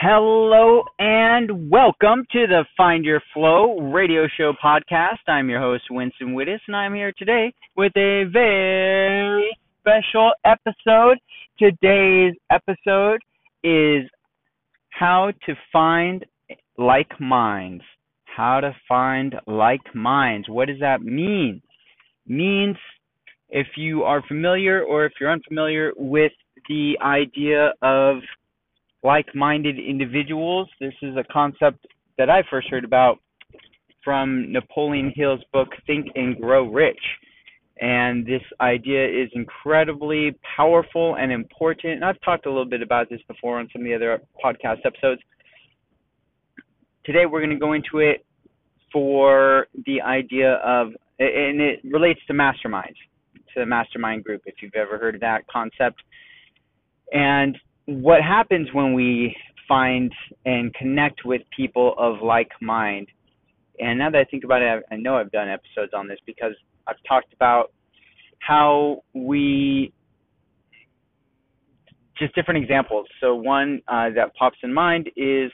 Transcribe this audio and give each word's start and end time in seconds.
Hello 0.00 0.84
and 1.00 1.68
welcome 1.72 2.24
to 2.30 2.46
the 2.46 2.64
Find 2.76 3.04
Your 3.04 3.20
Flow 3.34 3.80
radio 3.80 4.28
show 4.36 4.52
podcast. 4.64 5.26
I'm 5.26 5.50
your 5.50 5.60
host, 5.60 5.86
Winston 5.90 6.36
Wittes, 6.36 6.60
and 6.68 6.76
I'm 6.76 6.94
here 6.94 7.12
today 7.18 7.52
with 7.76 7.90
a 7.96 8.22
very 8.32 9.58
special 9.80 10.30
episode. 10.44 11.18
Today's 11.58 12.34
episode 12.48 13.18
is 13.64 14.08
how 14.90 15.32
to 15.46 15.54
find 15.72 16.24
like 16.76 17.10
minds. 17.20 17.82
How 18.24 18.60
to 18.60 18.76
find 18.86 19.34
like 19.48 19.96
minds. 19.96 20.48
What 20.48 20.68
does 20.68 20.78
that 20.78 21.02
mean? 21.02 21.60
Means 22.24 22.76
if 23.50 23.66
you 23.76 24.04
are 24.04 24.22
familiar 24.28 24.80
or 24.80 25.06
if 25.06 25.12
you're 25.20 25.32
unfamiliar 25.32 25.90
with 25.96 26.30
the 26.68 26.96
idea 27.02 27.72
of 27.82 28.18
like 29.02 29.26
minded 29.34 29.78
individuals. 29.78 30.68
This 30.80 30.94
is 31.02 31.16
a 31.16 31.24
concept 31.32 31.86
that 32.16 32.28
I 32.28 32.42
first 32.50 32.68
heard 32.68 32.84
about 32.84 33.18
from 34.04 34.52
Napoleon 34.52 35.12
Hill's 35.14 35.42
book, 35.52 35.68
Think 35.86 36.06
and 36.14 36.40
Grow 36.40 36.66
Rich. 36.66 37.00
And 37.80 38.26
this 38.26 38.42
idea 38.60 39.04
is 39.06 39.28
incredibly 39.34 40.34
powerful 40.56 41.16
and 41.16 41.30
important. 41.30 41.94
And 41.94 42.04
I've 42.04 42.20
talked 42.22 42.46
a 42.46 42.48
little 42.48 42.64
bit 42.64 42.82
about 42.82 43.08
this 43.08 43.20
before 43.28 43.60
on 43.60 43.68
some 43.72 43.82
of 43.82 43.86
the 43.86 43.94
other 43.94 44.20
podcast 44.44 44.84
episodes. 44.84 45.22
Today 47.04 47.24
we're 47.26 47.40
going 47.40 47.50
to 47.50 47.56
go 47.56 47.74
into 47.74 47.98
it 47.98 48.24
for 48.92 49.66
the 49.86 50.00
idea 50.00 50.54
of, 50.54 50.88
and 51.20 51.60
it 51.60 51.80
relates 51.84 52.20
to 52.26 52.32
masterminds, 52.32 52.96
to 53.54 53.60
the 53.60 53.66
mastermind 53.66 54.24
group, 54.24 54.42
if 54.46 54.56
you've 54.60 54.74
ever 54.74 54.98
heard 54.98 55.14
of 55.14 55.20
that 55.20 55.46
concept. 55.46 56.02
And 57.12 57.56
what 57.88 58.22
happens 58.22 58.68
when 58.72 58.92
we 58.92 59.34
find 59.66 60.12
and 60.44 60.72
connect 60.74 61.24
with 61.24 61.42
people 61.56 61.94
of 61.98 62.22
like 62.22 62.50
mind? 62.60 63.08
And 63.80 63.98
now 63.98 64.10
that 64.10 64.18
i 64.18 64.24
think 64.24 64.42
about 64.44 64.60
it 64.60 64.82
i 64.90 64.96
know 64.96 65.16
i've 65.16 65.30
done 65.30 65.48
episodes 65.48 65.92
on 65.94 66.08
this 66.08 66.18
because 66.26 66.52
i've 66.88 66.96
talked 67.08 67.32
about 67.32 67.70
how 68.40 69.02
we 69.14 69.92
just 72.18 72.34
different 72.34 72.62
examples. 72.62 73.06
So 73.20 73.34
one 73.34 73.80
uh, 73.88 74.10
that 74.16 74.34
pops 74.34 74.58
in 74.62 74.72
mind 74.72 75.08
is 75.16 75.50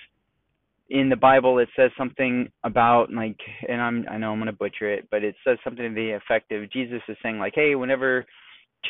in 0.90 1.08
the 1.08 1.16
bible 1.16 1.58
it 1.60 1.68
says 1.74 1.90
something 1.96 2.46
about 2.62 3.10
like 3.10 3.38
and 3.70 3.80
i'm 3.80 4.04
i 4.10 4.18
know 4.18 4.32
i'm 4.32 4.44
to 4.44 4.52
butcher 4.52 4.92
it 4.92 5.08
but 5.10 5.24
it 5.24 5.34
says 5.42 5.56
something 5.64 5.88
to 5.88 5.94
the 5.94 6.10
effect 6.10 6.52
of 6.52 6.70
jesus 6.70 7.00
is 7.08 7.16
saying 7.22 7.38
like 7.38 7.54
hey 7.54 7.74
whenever 7.74 8.22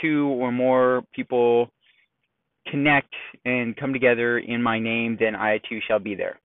two 0.03 0.27
or 0.27 0.51
more 0.51 1.05
people 1.15 1.71
connect 2.71 3.13
and 3.45 3.77
come 3.77 3.93
together 3.93 4.39
in 4.39 4.63
my 4.63 4.79
name, 4.79 5.17
then 5.19 5.35
I 5.35 5.61
too 5.69 5.81
shall 5.87 5.99
be 5.99 6.15
there. 6.15 6.39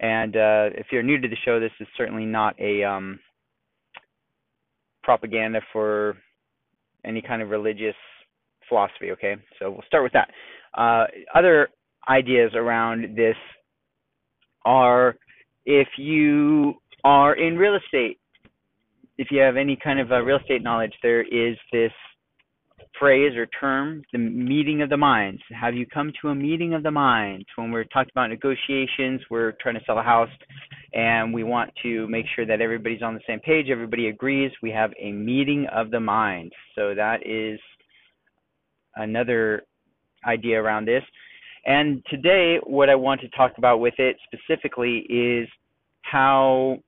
And 0.00 0.36
uh, 0.36 0.76
if 0.76 0.86
you're 0.90 1.02
new 1.02 1.20
to 1.20 1.28
the 1.28 1.36
show, 1.44 1.58
this 1.58 1.72
is 1.80 1.86
certainly 1.96 2.26
not 2.26 2.58
a 2.60 2.84
um, 2.84 3.18
propaganda 5.02 5.60
for 5.72 6.16
any 7.04 7.22
kind 7.22 7.40
of 7.40 7.50
religious 7.50 7.94
philosophy. 8.68 9.12
Okay, 9.12 9.36
so 9.58 9.70
we'll 9.70 9.84
start 9.86 10.02
with 10.02 10.12
that. 10.12 10.30
Uh, 10.76 11.06
other 11.34 11.68
ideas 12.08 12.52
around 12.54 13.16
this 13.16 13.36
are 14.64 15.16
if 15.64 15.88
you 15.96 16.74
are 17.04 17.34
in 17.34 17.56
real 17.56 17.76
estate, 17.76 18.18
if 19.16 19.28
you 19.30 19.40
have 19.40 19.56
any 19.56 19.78
kind 19.82 19.98
of 19.98 20.12
uh, 20.12 20.20
real 20.20 20.38
estate 20.38 20.62
knowledge, 20.62 20.92
there 21.02 21.22
is 21.22 21.56
this 21.72 21.92
phrase 22.98 23.36
or 23.36 23.46
term, 23.46 24.02
the 24.12 24.18
meeting 24.18 24.82
of 24.82 24.88
the 24.88 24.96
minds. 24.96 25.42
Have 25.58 25.74
you 25.74 25.86
come 25.86 26.12
to 26.22 26.28
a 26.28 26.34
meeting 26.34 26.74
of 26.74 26.82
the 26.82 26.90
minds? 26.90 27.46
When 27.56 27.70
we're 27.70 27.84
talking 27.84 28.10
about 28.12 28.28
negotiations, 28.28 29.20
we're 29.30 29.52
trying 29.60 29.74
to 29.74 29.80
sell 29.86 29.98
a 29.98 30.02
house 30.02 30.30
and 30.94 31.32
we 31.32 31.44
want 31.44 31.70
to 31.82 32.08
make 32.08 32.26
sure 32.34 32.46
that 32.46 32.60
everybody's 32.60 33.02
on 33.02 33.14
the 33.14 33.20
same 33.26 33.40
page, 33.40 33.66
everybody 33.70 34.08
agrees. 34.08 34.50
We 34.62 34.70
have 34.70 34.92
a 35.00 35.12
meeting 35.12 35.66
of 35.74 35.90
the 35.90 36.00
minds. 36.00 36.54
So 36.74 36.94
that 36.94 37.26
is 37.26 37.58
another 38.96 39.62
idea 40.26 40.60
around 40.60 40.86
this. 40.86 41.02
And 41.66 42.02
today, 42.08 42.58
what 42.64 42.88
I 42.88 42.94
want 42.94 43.20
to 43.22 43.28
talk 43.30 43.52
about 43.58 43.80
with 43.80 43.94
it 43.98 44.16
specifically 44.24 44.98
is 45.08 45.48
how 46.02 46.78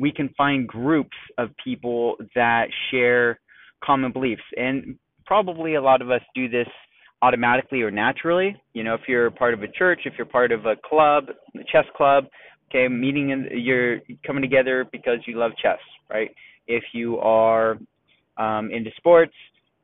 we 0.00 0.12
can 0.12 0.28
find 0.36 0.66
groups 0.66 1.16
of 1.38 1.50
people 1.62 2.16
that 2.34 2.66
share 2.90 3.40
common 3.82 4.12
beliefs. 4.12 4.42
And 4.56 4.98
probably 5.28 5.74
a 5.74 5.82
lot 5.82 6.00
of 6.00 6.10
us 6.10 6.22
do 6.34 6.48
this 6.48 6.66
automatically 7.20 7.82
or 7.82 7.90
naturally. 7.90 8.56
You 8.72 8.82
know, 8.82 8.94
if 8.94 9.02
you're 9.06 9.30
part 9.30 9.52
of 9.52 9.62
a 9.62 9.68
church, 9.68 10.00
if 10.06 10.14
you're 10.16 10.26
part 10.26 10.52
of 10.52 10.64
a 10.64 10.74
club, 10.82 11.26
a 11.54 11.64
chess 11.70 11.84
club, 11.94 12.24
okay, 12.70 12.88
meeting 12.88 13.32
and 13.32 13.46
you're 13.52 13.98
coming 14.26 14.40
together 14.40 14.86
because 14.90 15.18
you 15.26 15.38
love 15.38 15.52
chess, 15.62 15.78
right? 16.10 16.30
If 16.66 16.82
you 16.94 17.18
are 17.18 17.78
um, 18.38 18.70
into 18.72 18.90
sports, 18.96 19.34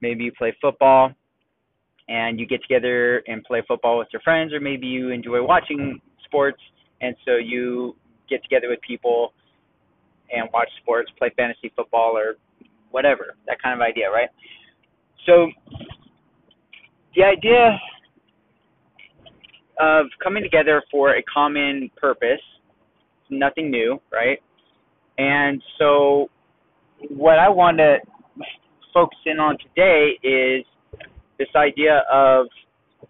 maybe 0.00 0.24
you 0.24 0.32
play 0.32 0.56
football 0.62 1.12
and 2.08 2.40
you 2.40 2.46
get 2.46 2.62
together 2.62 3.22
and 3.26 3.44
play 3.44 3.62
football 3.68 3.98
with 3.98 4.08
your 4.12 4.22
friends, 4.22 4.52
or 4.54 4.60
maybe 4.60 4.86
you 4.86 5.10
enjoy 5.10 5.44
watching 5.44 6.00
sports 6.24 6.60
and 7.02 7.14
so 7.26 7.36
you 7.36 7.96
get 8.30 8.42
together 8.42 8.70
with 8.70 8.80
people 8.80 9.34
and 10.34 10.48
watch 10.54 10.68
sports, 10.80 11.10
play 11.18 11.30
fantasy 11.36 11.70
football 11.76 12.16
or 12.16 12.36
whatever, 12.90 13.36
that 13.46 13.60
kind 13.62 13.78
of 13.78 13.86
idea, 13.86 14.10
right? 14.10 14.28
So 15.26 15.48
the 17.16 17.24
idea 17.24 17.78
of 19.80 20.06
coming 20.22 20.42
together 20.42 20.82
for 20.90 21.16
a 21.16 21.22
common 21.22 21.90
purpose, 21.96 22.40
nothing 23.30 23.70
new, 23.70 24.00
right? 24.12 24.38
And 25.18 25.62
so 25.78 26.28
what 27.08 27.38
I 27.38 27.48
want 27.48 27.78
to 27.78 27.96
focus 28.92 29.18
in 29.26 29.38
on 29.40 29.56
today 29.58 30.18
is 30.22 30.64
this 31.38 31.48
idea 31.56 32.02
of 32.12 32.46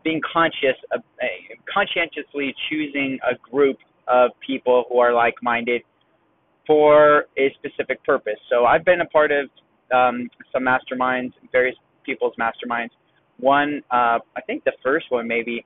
being 0.03 0.21
conscious 0.33 0.77
of 0.93 1.03
uh, 1.23 1.27
conscientiously 1.73 2.55
choosing 2.69 3.19
a 3.29 3.35
group 3.51 3.77
of 4.09 4.31
people 4.47 4.85
who 4.89 4.99
are 4.99 5.13
like-minded 5.13 5.83
for 6.67 7.27
a 7.39 7.55
specific 7.55 8.03
purpose. 8.05 8.39
So 8.51 8.65
I've 8.65 8.85
been 8.85 9.01
a 9.01 9.07
part 9.07 9.31
of 9.33 9.49
um, 9.95 10.29
some 10.53 10.65
masterminds, 10.65 11.33
various 11.53 11.77
people's 12.05 12.35
masterminds. 12.39 12.91
One, 13.39 13.83
uh, 13.91 14.19
I 14.37 14.41
think 14.47 14.65
the 14.65 14.73
first 14.83 15.07
one 15.11 15.27
maybe 15.27 15.65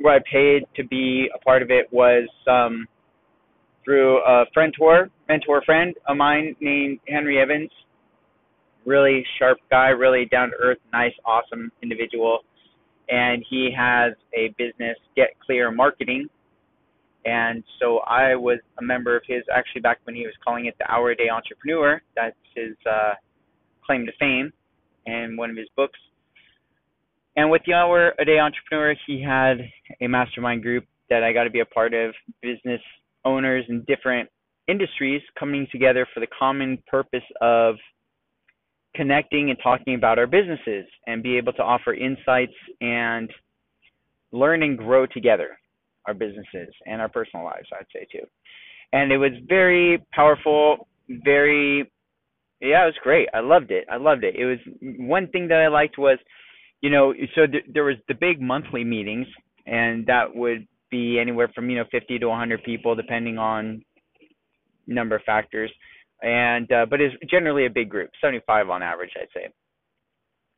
where 0.00 0.14
I 0.14 0.18
paid 0.30 0.62
to 0.76 0.84
be 0.84 1.28
a 1.34 1.38
part 1.38 1.62
of 1.62 1.70
it 1.70 1.86
was 1.92 2.28
um, 2.46 2.86
through 3.84 4.18
a 4.18 4.44
friend 4.54 4.72
tour, 4.76 5.10
mentor 5.28 5.62
friend 5.64 5.94
of 6.08 6.16
mine 6.16 6.56
named 6.60 7.00
Henry 7.08 7.40
Evans. 7.40 7.70
Really 8.84 9.24
sharp 9.38 9.58
guy, 9.70 9.88
really 9.88 10.24
down 10.26 10.50
to 10.50 10.56
earth, 10.56 10.78
nice, 10.92 11.12
awesome 11.24 11.70
individual. 11.82 12.40
And 13.08 13.44
he 13.48 13.70
has 13.76 14.14
a 14.34 14.54
business, 14.58 14.96
Get 15.14 15.28
Clear 15.44 15.70
Marketing. 15.70 16.28
And 17.24 17.62
so 17.80 17.98
I 17.98 18.34
was 18.34 18.58
a 18.78 18.82
member 18.82 19.16
of 19.16 19.22
his 19.26 19.44
actually 19.54 19.82
back 19.82 19.98
when 20.04 20.16
he 20.16 20.22
was 20.22 20.34
calling 20.44 20.66
it 20.66 20.74
the 20.78 20.90
Hour 20.90 21.10
a 21.10 21.16
Day 21.16 21.28
Entrepreneur. 21.28 22.02
That's 22.16 22.36
his 22.56 22.74
uh, 22.90 23.14
claim 23.86 24.06
to 24.06 24.12
fame 24.18 24.52
and 25.06 25.36
one 25.38 25.50
of 25.50 25.56
his 25.56 25.68
books. 25.76 25.98
And 27.36 27.50
with 27.50 27.62
the 27.66 27.72
Hour 27.72 28.12
a 28.18 28.24
Day 28.24 28.38
Entrepreneur, 28.38 28.94
he 29.06 29.22
had 29.22 29.58
a 30.00 30.06
mastermind 30.06 30.62
group 30.62 30.84
that 31.08 31.22
I 31.22 31.32
got 31.32 31.44
to 31.44 31.50
be 31.50 31.60
a 31.60 31.66
part 31.66 31.94
of, 31.94 32.14
business 32.42 32.80
owners 33.24 33.64
in 33.68 33.84
different 33.86 34.28
industries 34.68 35.22
coming 35.38 35.66
together 35.70 36.06
for 36.12 36.20
the 36.20 36.26
common 36.38 36.82
purpose 36.86 37.24
of 37.40 37.76
connecting 38.94 39.50
and 39.50 39.58
talking 39.62 39.94
about 39.94 40.18
our 40.18 40.26
businesses 40.26 40.86
and 41.06 41.22
be 41.22 41.36
able 41.36 41.52
to 41.54 41.62
offer 41.62 41.94
insights 41.94 42.52
and 42.80 43.30
learn 44.32 44.62
and 44.62 44.78
grow 44.78 45.06
together 45.06 45.58
our 46.06 46.14
businesses 46.14 46.74
and 46.86 47.00
our 47.00 47.08
personal 47.08 47.44
lives, 47.44 47.68
I'd 47.72 47.86
say 47.92 48.06
too. 48.10 48.26
And 48.92 49.12
it 49.12 49.18
was 49.18 49.32
very 49.48 50.04
powerful, 50.12 50.88
very 51.08 51.91
yeah, 52.62 52.84
it 52.84 52.86
was 52.86 52.94
great. 53.02 53.28
I 53.34 53.40
loved 53.40 53.70
it. 53.70 53.86
I 53.90 53.96
loved 53.96 54.22
it. 54.22 54.36
It 54.36 54.44
was 54.44 54.58
one 54.80 55.26
thing 55.28 55.48
that 55.48 55.58
I 55.58 55.68
liked 55.68 55.98
was, 55.98 56.18
you 56.80 56.90
know, 56.90 57.12
so 57.34 57.46
th- 57.46 57.64
there 57.72 57.84
was 57.84 57.96
the 58.06 58.14
big 58.14 58.40
monthly 58.40 58.84
meetings, 58.84 59.26
and 59.66 60.06
that 60.06 60.34
would 60.34 60.66
be 60.90 61.18
anywhere 61.18 61.50
from 61.54 61.70
you 61.70 61.76
know 61.76 61.84
50 61.90 62.20
to 62.20 62.28
100 62.28 62.62
people, 62.62 62.94
depending 62.94 63.38
on 63.38 63.82
number 64.86 65.16
of 65.16 65.22
factors. 65.22 65.72
And 66.22 66.70
uh, 66.70 66.86
but 66.88 67.00
it's 67.00 67.14
generally 67.28 67.66
a 67.66 67.70
big 67.70 67.88
group, 67.88 68.10
75 68.20 68.70
on 68.70 68.82
average, 68.82 69.10
I'd 69.20 69.28
say. 69.34 69.48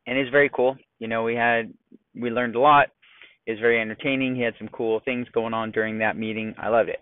And 0.07 0.19
it's 0.19 0.31
very 0.31 0.51
cool. 0.55 0.77
You 0.99 1.09
know, 1.09 1.23
we 1.23 1.35
had 1.35 1.73
we 2.15 2.31
learned 2.31 2.57
a 2.57 2.61
lot. 2.61 2.89
It's 3.47 3.61
very 3.61 3.81
entertaining. 3.81 4.37
He 4.37 4.43
had 4.43 4.55
some 4.59 4.69
cool 4.69 5.01
things 5.05 5.27
going 5.33 5.55
on 5.55 5.71
during 5.71 5.99
that 5.99 6.19
meeting. 6.19 6.55
I 6.59 6.69
loved 6.69 6.91
it. 6.91 7.01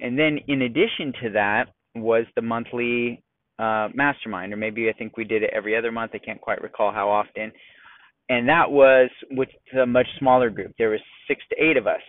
And 0.00 0.18
then 0.18 0.38
in 0.48 0.62
addition 0.62 1.12
to 1.22 1.30
that 1.30 1.66
was 1.94 2.26
the 2.36 2.42
monthly 2.42 3.22
uh, 3.58 3.88
mastermind, 3.94 4.52
or 4.52 4.56
maybe 4.56 4.88
I 4.88 4.92
think 4.92 5.16
we 5.16 5.24
did 5.24 5.42
it 5.42 5.50
every 5.54 5.76
other 5.76 5.92
month. 5.92 6.12
I 6.14 6.18
can't 6.18 6.40
quite 6.40 6.62
recall 6.62 6.92
how 6.92 7.08
often. 7.08 7.52
And 8.28 8.48
that 8.48 8.70
was 8.70 9.10
with 9.30 9.48
a 9.80 9.86
much 9.86 10.06
smaller 10.18 10.50
group. 10.50 10.74
There 10.78 10.90
was 10.90 11.00
six 11.26 11.42
to 11.50 11.56
eight 11.62 11.76
of 11.76 11.86
us, 11.86 12.02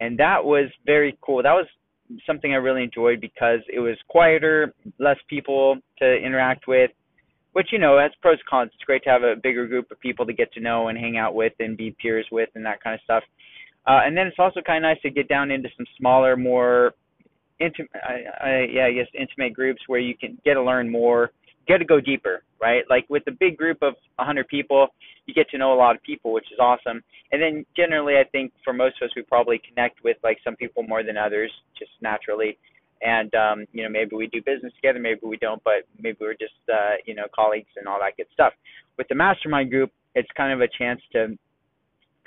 and 0.00 0.18
that 0.18 0.44
was 0.44 0.70
very 0.86 1.18
cool. 1.20 1.42
That 1.42 1.52
was 1.52 1.66
something 2.26 2.52
I 2.52 2.56
really 2.56 2.84
enjoyed 2.84 3.20
because 3.20 3.60
it 3.72 3.80
was 3.80 3.96
quieter, 4.08 4.72
less 4.98 5.18
people 5.28 5.76
to 5.98 6.16
interact 6.16 6.66
with, 6.68 6.90
which 7.52 7.68
you 7.72 7.78
know 7.78 7.98
has 7.98 8.12
pros 8.22 8.38
and 8.38 8.48
cons. 8.48 8.70
It's 8.74 8.84
great 8.84 9.02
to 9.04 9.10
have 9.10 9.22
a 9.22 9.34
bigger 9.42 9.66
group 9.66 9.90
of 9.90 10.00
people 10.00 10.24
to 10.26 10.32
get 10.32 10.52
to 10.52 10.60
know 10.60 10.88
and 10.88 10.96
hang 10.96 11.18
out 11.18 11.34
with 11.34 11.52
and 11.58 11.76
be 11.76 11.94
peers 12.00 12.26
with 12.30 12.48
and 12.54 12.64
that 12.64 12.82
kind 12.82 12.94
of 12.94 13.00
stuff. 13.02 13.24
Uh, 13.86 14.00
and 14.04 14.16
then 14.16 14.26
it's 14.26 14.38
also 14.38 14.60
kind 14.60 14.84
of 14.84 14.88
nice 14.88 15.02
to 15.02 15.10
get 15.10 15.28
down 15.28 15.50
into 15.50 15.68
some 15.76 15.86
smaller, 15.98 16.36
more 16.36 16.92
intimate, 17.60 17.90
I, 17.94 18.24
I, 18.40 18.66
yeah, 18.70 18.86
I 18.86 18.92
guess 18.92 19.06
intimate 19.18 19.54
groups 19.54 19.80
where 19.86 20.00
you 20.00 20.16
can 20.16 20.38
get 20.44 20.54
to 20.54 20.62
learn 20.62 20.90
more, 20.90 21.30
get 21.66 21.78
to 21.78 21.84
go 21.84 22.00
deeper, 22.00 22.42
right? 22.60 22.84
Like 22.88 23.06
with 23.08 23.22
a 23.26 23.32
big 23.32 23.56
group 23.56 23.78
of 23.82 23.94
100 24.16 24.48
people, 24.48 24.88
you 25.26 25.34
get 25.34 25.48
to 25.50 25.58
know 25.58 25.72
a 25.72 25.76
lot 25.76 25.94
of 25.94 26.02
people, 26.02 26.32
which 26.32 26.50
is 26.52 26.58
awesome. 26.58 27.02
And 27.30 27.42
then 27.42 27.66
generally, 27.76 28.14
I 28.16 28.24
think 28.24 28.52
for 28.64 28.72
most 28.72 28.96
of 29.00 29.06
us, 29.06 29.12
we 29.14 29.22
probably 29.22 29.60
connect 29.68 30.02
with 30.02 30.16
like 30.24 30.38
some 30.42 30.56
people 30.56 30.82
more 30.82 31.02
than 31.02 31.16
others, 31.16 31.50
just 31.78 31.90
naturally. 32.00 32.58
And 33.02 33.32
um, 33.34 33.66
you 33.72 33.82
know, 33.82 33.88
maybe 33.88 34.16
we 34.16 34.26
do 34.26 34.40
business 34.42 34.72
together, 34.74 34.98
maybe 34.98 35.20
we 35.22 35.36
don't, 35.36 35.62
but 35.62 35.84
maybe 36.00 36.16
we're 36.20 36.32
just 36.32 36.58
uh, 36.72 36.96
you 37.06 37.14
know 37.14 37.26
colleagues 37.32 37.68
and 37.76 37.86
all 37.86 38.00
that 38.00 38.16
good 38.16 38.26
stuff. 38.32 38.54
With 38.96 39.06
the 39.08 39.14
mastermind 39.14 39.70
group, 39.70 39.92
it's 40.14 40.28
kind 40.36 40.52
of 40.52 40.60
a 40.60 40.68
chance 40.76 41.00
to 41.12 41.38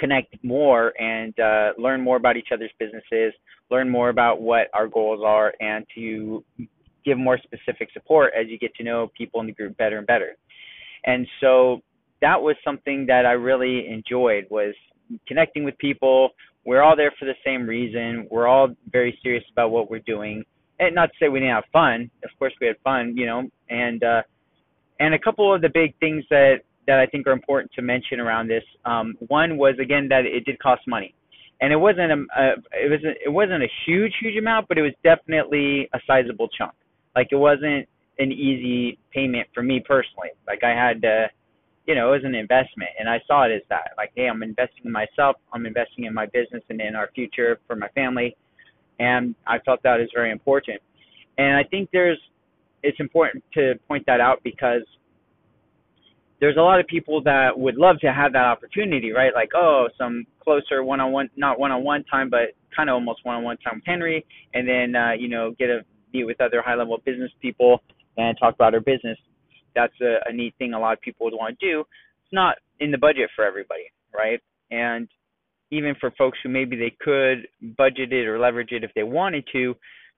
connect 0.02 0.44
more 0.44 0.94
and 1.00 1.40
uh, 1.40 1.70
learn 1.78 2.02
more 2.02 2.18
about 2.18 2.36
each 2.36 2.50
other's 2.52 2.72
businesses, 2.80 3.34
learn 3.70 3.88
more 3.88 4.10
about 4.10 4.42
what 4.42 4.68
our 4.74 4.88
goals 4.88 5.22
are, 5.24 5.54
and 5.62 5.86
to 5.96 6.44
give 7.06 7.18
more 7.18 7.38
specific 7.38 7.90
support 7.94 8.34
as 8.40 8.48
you 8.50 8.58
get 8.58 8.74
to 8.76 8.84
know 8.84 9.12
people 9.16 9.40
in 9.42 9.46
the 9.46 9.54
group 9.54 9.78
better 9.78 10.00
and 10.00 10.08
better. 10.08 10.36
And 11.06 11.28
so 11.40 11.82
that 12.22 12.42
was 12.42 12.56
something 12.66 13.06
that 13.08 13.26
I 13.28 13.34
really 13.34 13.88
enjoyed 13.88 14.46
was 14.50 14.74
connecting 15.28 15.64
with 15.64 15.78
people. 15.78 16.30
We're 16.66 16.82
all 16.82 16.96
there 16.96 17.14
for 17.20 17.26
the 17.26 17.36
same 17.46 17.68
reason. 17.68 18.28
We're 18.32 18.48
all 18.48 18.70
very 18.92 19.18
serious 19.24 19.44
about 19.52 19.70
what 19.72 19.90
we're 19.90 20.00
doing. 20.00 20.44
And 20.80 20.96
not 20.96 21.08
to 21.08 21.14
say 21.20 21.30
we 21.30 21.40
didn't 21.40 21.56
have 21.56 21.64
fun. 21.72 22.10
Of 22.24 22.32
course 22.40 22.54
we 22.60 22.68
had 22.68 22.78
fun, 22.84 23.16
you 23.16 23.28
know. 23.28 23.50
And 23.70 24.04
uh 24.04 24.22
and 25.00 25.14
a 25.14 25.20
couple 25.20 25.54
of 25.54 25.62
the 25.62 25.70
big 25.70 25.98
things 26.00 26.24
that 26.30 26.62
that 26.92 27.00
I 27.00 27.06
think 27.06 27.26
are 27.26 27.32
important 27.32 27.72
to 27.78 27.82
mention 27.82 28.20
around 28.20 28.50
this. 28.50 28.64
Um, 28.84 29.16
one 29.30 29.56
was 29.56 29.76
again 29.82 30.10
that 30.10 30.26
it 30.26 30.44
did 30.44 30.60
cost 30.60 30.82
money, 30.86 31.16
and 31.62 31.72
it 31.72 31.78
wasn't 31.78 32.12
a, 32.12 32.26
a 32.38 32.48
it 32.84 32.90
was 32.92 33.00
a, 33.06 33.12
it 33.28 33.32
wasn't 33.32 33.64
a 33.64 33.70
huge 33.86 34.12
huge 34.20 34.38
amount, 34.38 34.68
but 34.68 34.78
it 34.78 34.82
was 34.82 34.92
definitely 35.02 35.90
a 35.94 36.00
sizable 36.06 36.50
chunk. 36.50 36.74
Like 37.16 37.30
it 37.32 37.38
wasn't 37.38 37.88
an 38.20 38.34
easy 38.34 39.00
payment 39.14 39.48
for 39.54 39.64
me 39.64 39.80
personally. 39.80 40.32
Like 40.46 40.66
I 40.66 40.72
had 40.72 41.02
to, 41.04 41.28
you 41.88 41.96
know, 41.96 42.10
it 42.10 42.18
was 42.18 42.26
an 42.26 42.36
investment, 42.36 42.90
and 43.00 43.08
I 43.08 43.22
saw 43.26 43.46
it 43.46 43.56
as 43.56 43.62
that. 43.70 43.92
Like, 43.96 44.12
hey, 44.14 44.28
I'm 44.28 44.44
investing 44.44 44.84
in 44.84 44.92
myself, 44.92 45.38
I'm 45.54 45.66
investing 45.66 46.04
in 46.04 46.14
my 46.14 46.26
business 46.26 46.62
and 46.70 46.82
in 46.82 46.94
our 46.94 47.10
future 47.16 47.58
for 47.68 47.78
my 47.78 47.88
family, 47.96 48.36
and 49.00 49.34
I 49.48 49.60
felt 49.60 49.82
that 49.84 50.02
is 50.02 50.10
very 50.14 50.32
important. 50.32 50.82
And 51.38 51.56
I 51.56 51.64
think 51.64 51.88
there's 51.94 52.20
it's 52.84 53.00
important 53.00 53.46
to 53.54 53.76
point 53.88 54.06
that 54.08 54.20
out 54.20 54.42
because 54.44 54.82
there's 56.42 56.58
a 56.58 56.62
lot 56.62 56.80
of 56.80 56.88
people 56.88 57.22
that 57.22 57.58
would 57.58 57.76
love 57.76 58.00
to 58.00 58.12
have 58.12 58.34
that 58.34 58.46
opportunity, 58.46 59.12
right? 59.12 59.32
Like, 59.34 59.52
oh, 59.56 59.88
some 59.96 60.26
closer 60.44 60.84
one-on-one, 60.84 61.30
not 61.38 61.60
one-on-one 61.60 62.04
time, 62.06 62.32
but 62.32 62.56
kind 62.76 62.90
of 62.90 62.96
almost 62.96 63.24
one-on-one 63.24 63.58
time 63.58 63.76
with 63.76 63.86
Henry, 63.86 64.26
and 64.56 64.68
then 64.68 64.96
uh, 64.96 65.12
you 65.12 65.30
know 65.30 65.54
get 65.58 65.70
a 65.70 65.86
meet 66.14 66.26
with 66.26 66.42
other 66.42 66.62
high-level 66.62 66.98
business 67.06 67.32
people 67.42 67.82
and 68.18 68.36
talk 68.40 68.56
about 68.56 68.74
our 68.74 68.82
business. 68.82 69.18
That's 69.76 69.94
a, 70.02 70.18
a 70.28 70.34
neat 70.34 70.56
thing 70.58 70.74
a 70.74 70.80
lot 70.80 70.94
of 70.94 71.02
people 71.02 71.26
would 71.26 71.34
want 71.34 71.58
to 71.60 71.66
do. 71.66 71.80
It's 71.82 72.34
not 72.34 72.58
in 72.80 72.92
the 72.92 72.98
budget 72.98 73.30
for 73.36 73.46
everybody, 73.46 73.92
right? 74.14 74.42
And 74.72 75.08
even 75.70 75.96
for 76.02 76.12
folks 76.18 76.40
who 76.44 76.50
maybe 76.50 76.76
they 76.76 76.94
could 77.00 77.48
budget 77.78 78.12
it 78.12 78.28
or 78.28 78.40
leverage 78.40 78.72
it 78.72 78.84
if 78.84 78.92
they 78.96 79.04
wanted 79.04 79.46
to, 79.54 79.76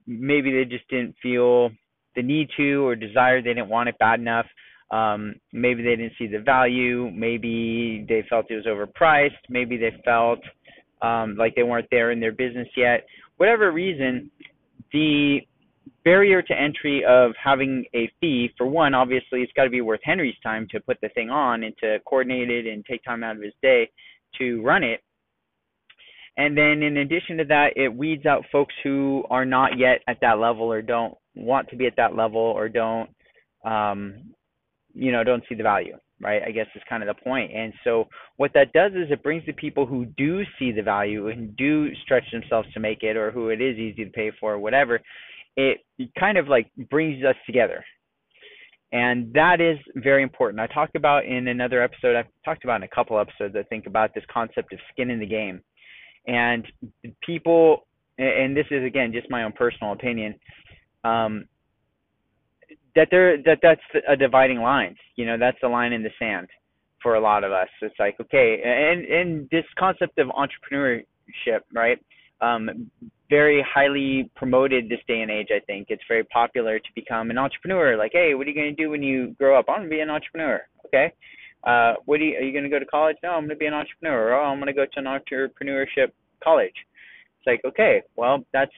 maybe 0.07 0.51
they 0.51 0.65
just 0.65 0.87
didn't 0.89 1.15
feel 1.21 1.69
the 2.15 2.23
need 2.23 2.47
to 2.57 2.87
or 2.87 2.95
desire 2.95 3.41
they 3.41 3.53
didn't 3.53 3.69
want 3.69 3.89
it 3.89 3.97
bad 3.99 4.19
enough 4.19 4.45
um, 4.93 5.33
maybe 5.51 5.81
they 5.81 5.95
didn't 5.95 6.13
see 6.19 6.27
the 6.27 6.39
value. 6.39 7.09
Maybe 7.11 8.05
they 8.07 8.23
felt 8.29 8.45
it 8.51 8.55
was 8.55 8.67
overpriced. 8.67 9.31
Maybe 9.49 9.75
they 9.75 9.91
felt 10.05 10.39
um, 11.01 11.35
like 11.35 11.55
they 11.55 11.63
weren't 11.63 11.87
there 11.89 12.11
in 12.11 12.19
their 12.19 12.31
business 12.31 12.67
yet. 12.77 13.05
Whatever 13.37 13.71
reason, 13.71 14.29
the 14.91 15.39
barrier 16.05 16.43
to 16.43 16.53
entry 16.53 17.03
of 17.05 17.31
having 17.43 17.85
a 17.95 18.07
fee, 18.21 18.51
for 18.55 18.67
one, 18.67 18.93
obviously, 18.93 19.41
it's 19.41 19.51
got 19.53 19.63
to 19.63 19.71
be 19.71 19.81
worth 19.81 20.01
Henry's 20.03 20.35
time 20.43 20.67
to 20.69 20.79
put 20.79 20.97
the 21.01 21.09
thing 21.09 21.31
on 21.31 21.63
and 21.63 21.75
to 21.79 21.97
coordinate 22.07 22.51
it 22.51 22.71
and 22.71 22.85
take 22.85 23.03
time 23.03 23.23
out 23.23 23.35
of 23.35 23.41
his 23.41 23.53
day 23.63 23.89
to 24.37 24.61
run 24.61 24.83
it. 24.83 25.01
And 26.37 26.55
then 26.55 26.83
in 26.83 26.97
addition 26.97 27.37
to 27.37 27.45
that, 27.45 27.77
it 27.77 27.89
weeds 27.89 28.27
out 28.27 28.45
folks 28.51 28.73
who 28.83 29.23
are 29.31 29.45
not 29.45 29.79
yet 29.79 30.01
at 30.07 30.19
that 30.21 30.37
level 30.37 30.71
or 30.71 30.83
don't 30.83 31.15
want 31.35 31.69
to 31.69 31.75
be 31.75 31.87
at 31.87 31.95
that 31.97 32.15
level 32.15 32.41
or 32.41 32.69
don't 32.69 33.09
um, 33.65 34.33
you 34.93 35.11
know 35.11 35.23
don't 35.23 35.43
see 35.49 35.55
the 35.55 35.63
value 35.63 35.97
right? 36.21 36.41
I 36.47 36.51
guess 36.51 36.67
is 36.73 36.81
kind 36.87 37.03
of 37.03 37.13
the 37.13 37.21
point. 37.21 37.51
And 37.53 37.73
so 37.83 38.07
what 38.37 38.51
that 38.53 38.71
does 38.71 38.93
is 38.93 39.11
it 39.11 39.23
brings 39.23 39.45
the 39.45 39.51
people 39.51 39.85
who 39.85 40.05
do 40.05 40.43
see 40.57 40.71
the 40.71 40.81
value 40.81 41.27
and 41.27 41.53
do 41.57 41.93
stretch 41.95 42.23
themselves 42.31 42.71
to 42.73 42.79
make 42.79 43.03
it 43.03 43.17
or 43.17 43.29
who 43.29 43.49
it 43.49 43.59
is 43.59 43.77
easy 43.77 44.05
to 44.05 44.11
pay 44.11 44.31
for 44.39 44.53
or 44.53 44.59
whatever 44.59 45.01
it 45.55 45.81
kind 46.19 46.37
of 46.37 46.47
like 46.47 46.69
brings 46.89 47.23
us 47.23 47.35
together. 47.45 47.83
And 48.91 49.33
that 49.33 49.59
is 49.59 49.77
very 49.95 50.21
important. 50.21 50.59
I 50.59 50.67
talked 50.67 50.95
about 50.95 51.25
in 51.25 51.47
another 51.47 51.81
episode 51.81 52.15
i've 52.15 52.27
talked 52.45 52.63
about 52.63 52.77
in 52.77 52.83
a 52.83 52.95
couple 52.95 53.19
episodes 53.19 53.55
i 53.57 53.63
think 53.63 53.85
about 53.85 54.13
this 54.13 54.23
concept 54.31 54.73
of 54.73 54.79
skin 54.91 55.09
in 55.09 55.19
the 55.19 55.25
game. 55.25 55.61
And 56.27 56.65
people 57.21 57.87
and 58.17 58.55
this 58.55 58.67
is 58.71 58.83
again 58.83 59.11
just 59.11 59.29
my 59.29 59.43
own 59.43 59.51
personal 59.53 59.93
opinion 59.93 60.35
um, 61.03 61.45
that 62.95 63.07
there 63.11 63.37
that 63.43 63.59
that's 63.61 63.81
a 64.07 64.15
dividing 64.15 64.59
line. 64.59 64.95
You 65.15 65.25
know, 65.25 65.37
that's 65.37 65.57
a 65.63 65.67
line 65.67 65.93
in 65.93 66.03
the 66.03 66.11
sand 66.19 66.47
for 67.01 67.15
a 67.15 67.19
lot 67.19 67.43
of 67.43 67.51
us. 67.51 67.69
It's 67.81 67.95
like 67.99 68.15
okay, 68.19 68.61
and 68.63 69.05
and 69.05 69.49
this 69.51 69.65
concept 69.77 70.17
of 70.19 70.27
entrepreneurship, 70.29 71.61
right? 71.73 71.99
Um, 72.41 72.91
very 73.29 73.65
highly 73.67 74.29
promoted 74.35 74.89
this 74.89 74.99
day 75.07 75.21
and 75.21 75.31
age. 75.31 75.47
I 75.49 75.59
think 75.65 75.87
it's 75.89 76.03
very 76.07 76.23
popular 76.25 76.77
to 76.77 76.89
become 76.93 77.31
an 77.31 77.37
entrepreneur. 77.37 77.97
Like, 77.97 78.11
hey, 78.13 78.35
what 78.35 78.45
are 78.45 78.49
you 78.49 78.55
going 78.55 78.75
to 78.75 78.83
do 78.83 78.89
when 78.89 79.01
you 79.01 79.35
grow 79.39 79.57
up? 79.57 79.65
I'm 79.69 79.77
going 79.79 79.89
to 79.89 79.95
be 79.95 80.01
an 80.01 80.09
entrepreneur. 80.09 80.61
Okay. 80.85 81.11
Uh, 81.63 81.93
what 82.05 82.19
are 82.19 82.23
you, 82.23 82.35
are 82.37 82.41
you 82.41 82.51
going 82.51 82.65
to 82.65 82.69
go 82.69 82.79
to 82.79 82.85
college? 82.85 83.15
No, 83.23 83.29
I'm 83.29 83.47
going 83.47 83.49
to 83.49 83.55
be 83.55 83.65
an 83.65 83.73
entrepreneur. 83.73 84.35
Oh, 84.35 84.45
I'm 84.45 84.59
going 84.59 84.67
to 84.67 84.73
go 84.73 84.85
to 84.85 84.99
an 84.99 85.05
entrepreneurship 85.05 86.11
college. 86.43 86.75
It's 87.39 87.47
like, 87.47 87.61
okay, 87.65 88.01
well, 88.15 88.43
that's 88.51 88.71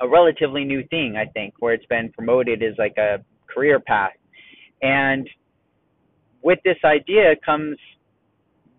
a 0.00 0.08
relatively 0.08 0.64
new 0.64 0.86
thing, 0.88 1.16
I 1.16 1.26
think, 1.26 1.54
where 1.60 1.74
it's 1.74 1.86
been 1.86 2.10
promoted 2.12 2.62
as 2.62 2.74
like 2.78 2.96
a 2.98 3.24
career 3.52 3.78
path. 3.80 4.12
And 4.82 5.28
with 6.42 6.58
this 6.64 6.78
idea 6.84 7.34
comes, 7.44 7.76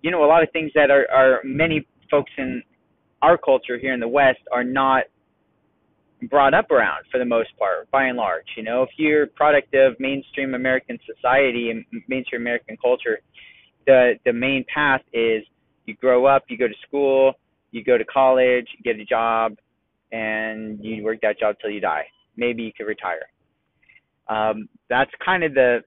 you 0.02 0.12
know, 0.12 0.24
a 0.26 0.28
lot 0.28 0.44
of 0.44 0.50
things 0.52 0.72
that 0.76 0.92
are, 0.92 1.10
are 1.12 1.40
many 1.44 1.88
folks 2.12 2.32
in 2.38 2.62
our 3.22 3.38
culture 3.38 3.78
here 3.78 3.94
in 3.94 4.00
the 4.00 4.08
West 4.08 4.40
are 4.52 4.64
not 4.64 5.06
brought 6.30 6.54
up 6.54 6.72
around 6.72 7.04
for 7.12 7.18
the 7.18 7.26
most 7.26 7.50
part, 7.58 7.90
by 7.92 8.06
and 8.06 8.18
large. 8.18 8.46
You 8.56 8.64
know, 8.64 8.84
if 8.84 8.90
you're 8.98 9.28
product 9.28 9.74
of 9.74 9.96
mainstream 10.00 10.54
American 10.54 11.00
society 11.06 11.72
and 11.72 11.86
mainstream 12.08 12.42
American 12.42 12.78
culture, 12.78 13.20
the 13.86 14.14
the 14.26 14.34
main 14.34 14.66
path 14.74 15.02
is 15.14 15.44
you 15.86 15.96
grow 15.96 16.26
up, 16.26 16.44
you 16.48 16.58
go 16.58 16.68
to 16.68 16.74
school, 16.88 17.34
you 17.72 17.84
go 17.84 17.98
to 17.98 18.06
college, 18.06 18.68
you 18.78 18.84
get 18.84 19.02
a 19.02 19.06
job, 19.06 19.58
and 20.14 20.78
you 20.82 21.04
work 21.04 21.20
that 21.24 21.40
job 21.40 21.56
till 21.60 21.72
you 21.72 21.82
die. 21.82 22.06
Maybe 22.38 22.64
you 22.64 22.72
could 22.78 22.86
retire. 22.86 23.28
Um, 24.30 24.70
that's 24.90 25.12
kind 25.26 25.44
of 25.44 25.54
the 25.54 25.80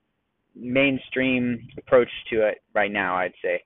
mainstream 0.54 1.66
approach 1.78 2.10
to 2.30 2.46
it 2.46 2.58
right 2.74 2.90
now, 2.90 3.16
I'd 3.16 3.32
say. 3.42 3.62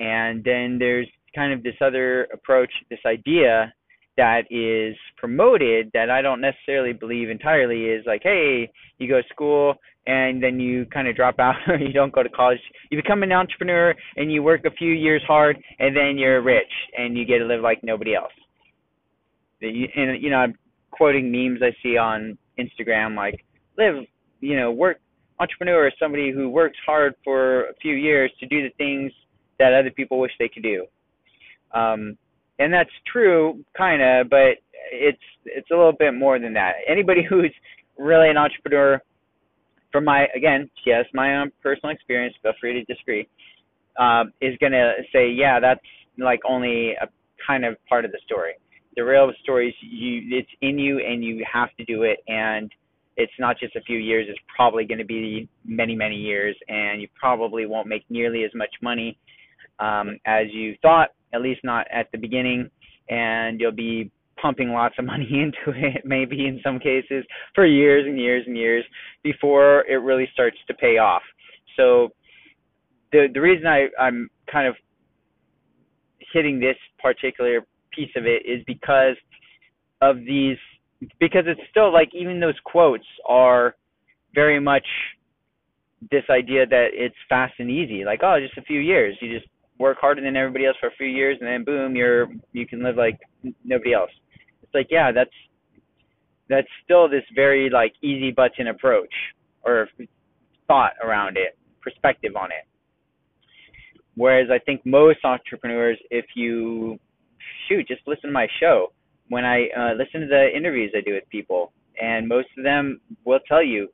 And 0.00 0.42
then 0.44 0.78
there's 0.78 1.08
kind 1.34 1.52
of 1.52 1.62
this 1.62 1.76
other 1.80 2.24
approach, 2.32 2.70
this 2.90 2.98
idea 3.06 3.72
that 4.16 4.42
is 4.50 4.96
promoted 5.16 5.90
that 5.94 6.10
I 6.10 6.20
don't 6.20 6.40
necessarily 6.40 6.92
believe 6.92 7.30
entirely 7.30 7.84
is 7.84 8.04
like, 8.04 8.22
hey, 8.22 8.70
you 8.98 9.08
go 9.08 9.22
to 9.22 9.28
school 9.28 9.74
and 10.06 10.42
then 10.42 10.58
you 10.58 10.86
kind 10.86 11.06
of 11.06 11.14
drop 11.14 11.38
out 11.38 11.54
or 11.68 11.76
you 11.78 11.92
don't 11.92 12.12
go 12.12 12.22
to 12.22 12.28
college. 12.28 12.58
You 12.90 13.00
become 13.00 13.22
an 13.22 13.32
entrepreneur 13.32 13.94
and 14.16 14.32
you 14.32 14.42
work 14.42 14.64
a 14.64 14.70
few 14.72 14.92
years 14.92 15.22
hard 15.26 15.56
and 15.78 15.96
then 15.96 16.18
you're 16.18 16.42
rich 16.42 16.72
and 16.98 17.16
you 17.16 17.24
get 17.24 17.38
to 17.38 17.44
live 17.44 17.60
like 17.60 17.80
nobody 17.84 18.14
else 18.14 18.32
and 19.60 20.22
you 20.22 20.30
know 20.30 20.36
I'm 20.36 20.54
quoting 20.90 21.30
memes 21.30 21.60
I 21.62 21.74
see 21.82 21.96
on 21.96 22.36
Instagram 22.58 23.16
like 23.16 23.44
live 23.78 24.04
you 24.40 24.56
know 24.56 24.70
work 24.70 24.98
entrepreneur 25.38 25.86
is 25.86 25.94
somebody 25.98 26.30
who 26.30 26.48
works 26.48 26.76
hard 26.84 27.14
for 27.24 27.64
a 27.64 27.74
few 27.80 27.94
years 27.94 28.30
to 28.40 28.46
do 28.46 28.62
the 28.62 28.70
things 28.76 29.12
that 29.58 29.72
other 29.72 29.90
people 29.90 30.18
wish 30.18 30.32
they 30.38 30.48
could 30.48 30.62
do 30.62 30.86
um 31.74 32.16
and 32.58 32.72
that's 32.72 32.90
true 33.10 33.62
kind 33.76 34.02
of 34.02 34.28
but 34.28 34.58
it's 34.92 35.18
it's 35.44 35.70
a 35.70 35.74
little 35.74 35.92
bit 35.92 36.14
more 36.14 36.38
than 36.38 36.52
that 36.52 36.72
anybody 36.88 37.22
who's 37.28 37.52
really 37.98 38.28
an 38.28 38.36
entrepreneur 38.36 39.00
from 39.92 40.04
my 40.04 40.26
again 40.34 40.68
yes 40.84 41.04
my 41.14 41.38
own 41.38 41.50
personal 41.62 41.94
experience 41.94 42.34
feel 42.42 42.52
free 42.60 42.72
to 42.72 42.84
disagree 42.92 43.26
um 43.98 44.32
is 44.40 44.56
to 44.58 44.92
say 45.12 45.30
yeah 45.30 45.58
that's 45.60 45.80
like 46.18 46.40
only 46.46 46.92
a 47.00 47.08
kind 47.44 47.64
of 47.64 47.76
part 47.88 48.04
of 48.04 48.12
the 48.12 48.18
story. 48.24 48.52
The 49.00 49.06
real 49.06 49.32
story 49.42 49.68
is 49.68 49.74
you 49.80 50.36
it's 50.36 50.50
in 50.60 50.78
you 50.78 50.98
and 50.98 51.24
you 51.24 51.42
have 51.50 51.74
to 51.78 51.84
do 51.86 52.02
it. 52.02 52.18
And 52.28 52.70
it's 53.16 53.32
not 53.38 53.58
just 53.58 53.74
a 53.74 53.80
few 53.80 53.96
years, 53.96 54.26
it's 54.28 54.38
probably 54.54 54.84
going 54.84 54.98
to 54.98 55.06
be 55.06 55.48
many, 55.64 55.96
many 55.96 56.16
years. 56.16 56.54
And 56.68 57.00
you 57.00 57.08
probably 57.18 57.64
won't 57.64 57.88
make 57.88 58.04
nearly 58.10 58.44
as 58.44 58.50
much 58.54 58.68
money 58.82 59.16
um, 59.78 60.18
as 60.26 60.48
you 60.52 60.76
thought, 60.82 61.14
at 61.32 61.40
least 61.40 61.60
not 61.64 61.86
at 61.90 62.12
the 62.12 62.18
beginning, 62.18 62.70
and 63.08 63.58
you'll 63.58 63.72
be 63.72 64.10
pumping 64.36 64.68
lots 64.68 64.96
of 64.98 65.04
money 65.06 65.30
into 65.32 65.78
it, 65.78 66.02
maybe 66.04 66.46
in 66.46 66.60
some 66.62 66.78
cases, 66.78 67.24
for 67.54 67.64
years 67.64 68.04
and 68.06 68.20
years 68.20 68.44
and 68.46 68.54
years 68.54 68.84
before 69.22 69.86
it 69.86 69.96
really 69.96 70.28
starts 70.34 70.58
to 70.68 70.74
pay 70.74 70.98
off. 70.98 71.22
So 71.74 72.10
the 73.12 73.28
the 73.32 73.40
reason 73.40 73.66
I, 73.66 73.86
I'm 73.98 74.28
kind 74.52 74.68
of 74.68 74.74
hitting 76.34 76.60
this 76.60 76.76
particular 77.02 77.64
piece 78.00 78.10
of 78.16 78.24
it 78.24 78.42
is 78.46 78.62
because 78.66 79.16
of 80.00 80.16
these 80.18 80.56
because 81.18 81.44
it's 81.46 81.60
still 81.70 81.92
like 81.92 82.10
even 82.14 82.40
those 82.40 82.58
quotes 82.64 83.04
are 83.28 83.76
very 84.34 84.60
much 84.60 84.86
this 86.10 86.24
idea 86.30 86.66
that 86.66 86.88
it's 86.92 87.14
fast 87.28 87.54
and 87.58 87.70
easy. 87.70 88.04
Like 88.04 88.20
oh 88.22 88.38
just 88.40 88.56
a 88.58 88.62
few 88.62 88.80
years. 88.80 89.16
You 89.20 89.38
just 89.38 89.50
work 89.78 89.98
harder 90.00 90.22
than 90.22 90.36
everybody 90.36 90.66
else 90.66 90.76
for 90.80 90.88
a 90.88 90.96
few 90.96 91.06
years 91.06 91.38
and 91.40 91.48
then 91.48 91.64
boom 91.64 91.96
you're 91.96 92.28
you 92.52 92.66
can 92.66 92.82
live 92.82 92.96
like 92.96 93.18
nobody 93.64 93.92
else. 93.92 94.10
It's 94.62 94.74
like 94.74 94.88
yeah 94.90 95.12
that's 95.12 95.30
that's 96.48 96.68
still 96.84 97.08
this 97.08 97.24
very 97.34 97.70
like 97.70 97.92
easy 98.02 98.30
button 98.30 98.68
approach 98.68 99.12
or 99.62 99.88
thought 100.66 100.92
around 101.04 101.36
it 101.36 101.56
perspective 101.82 102.32
on 102.36 102.50
it. 102.50 102.66
Whereas 104.16 104.48
i 104.50 104.58
think 104.58 104.84
most 104.84 105.18
entrepreneurs 105.24 105.98
if 106.10 106.26
you 106.34 106.98
shoot 107.68 107.86
just 107.88 108.02
listen 108.06 108.28
to 108.28 108.32
my 108.32 108.48
show. 108.60 108.92
When 109.28 109.44
i 109.44 109.68
uh, 109.76 109.94
listen 109.94 110.22
to 110.22 110.26
the 110.26 110.48
interviews 110.54 110.92
i 110.96 111.00
do 111.00 111.14
with 111.14 111.28
people 111.28 111.72
and 112.00 112.26
most 112.26 112.48
of 112.58 112.64
them 112.64 113.00
will 113.24 113.40
tell 113.46 113.62
you 113.62 113.88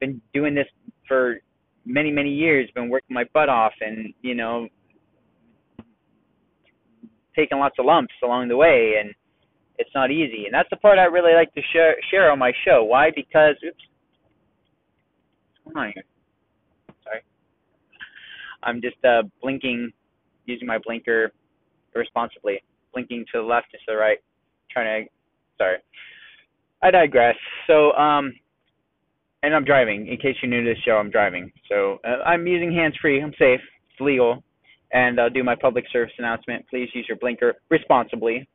been 0.00 0.20
doing 0.32 0.54
this 0.54 0.68
for 1.08 1.40
many 1.84 2.10
many 2.10 2.30
years 2.30 2.70
been 2.74 2.88
working 2.88 3.14
my 3.14 3.24
butt 3.34 3.48
off 3.48 3.72
and 3.80 4.14
you 4.22 4.34
know 4.34 4.68
taking 7.34 7.58
lots 7.58 7.76
of 7.78 7.84
lumps 7.84 8.14
along 8.22 8.48
the 8.48 8.56
way 8.56 8.94
and 9.00 9.12
it's 9.78 9.90
not 9.94 10.10
easy. 10.10 10.46
And 10.46 10.54
that's 10.54 10.70
the 10.70 10.76
part 10.76 10.98
i 10.98 11.04
really 11.04 11.34
like 11.34 11.52
to 11.54 11.60
share 11.72 11.96
share 12.10 12.30
on 12.30 12.38
my 12.38 12.52
show. 12.64 12.84
Why? 12.84 13.10
Because 13.14 13.56
oops 13.66 13.76
what's 15.64 15.74
going 15.74 15.86
on 15.88 15.92
here? 15.94 16.04
Sorry. 17.04 17.20
I'm 18.62 18.80
just 18.80 18.96
uh 19.04 19.22
blinking 19.42 19.92
using 20.46 20.66
my 20.66 20.78
blinker 20.78 21.32
responsibly 21.94 22.62
blinking 22.96 23.24
to 23.32 23.40
the 23.40 23.46
left 23.46 23.66
and 23.72 23.80
to 23.86 23.92
the 23.92 23.96
right 23.96 24.18
trying 24.70 25.04
to 25.04 25.10
sorry 25.58 25.76
i 26.82 26.90
digress 26.90 27.36
so 27.66 27.92
um 27.92 28.32
and 29.42 29.54
i'm 29.54 29.64
driving 29.64 30.06
in 30.08 30.16
case 30.16 30.34
you're 30.42 30.50
new 30.50 30.64
to 30.64 30.74
the 30.74 30.80
show 30.84 30.96
i'm 30.96 31.10
driving 31.10 31.52
so 31.68 31.98
uh, 32.04 32.22
i'm 32.24 32.46
using 32.46 32.72
hands 32.72 32.94
free 33.00 33.22
i'm 33.22 33.32
safe 33.38 33.60
it's 33.90 34.00
legal 34.00 34.42
and 34.92 35.20
I'll 35.20 35.30
do 35.30 35.42
my 35.42 35.54
public 35.54 35.84
service 35.92 36.12
announcement. 36.18 36.64
Please 36.68 36.88
use 36.94 37.06
your 37.08 37.18
blinker 37.18 37.54
responsibly 37.70 38.48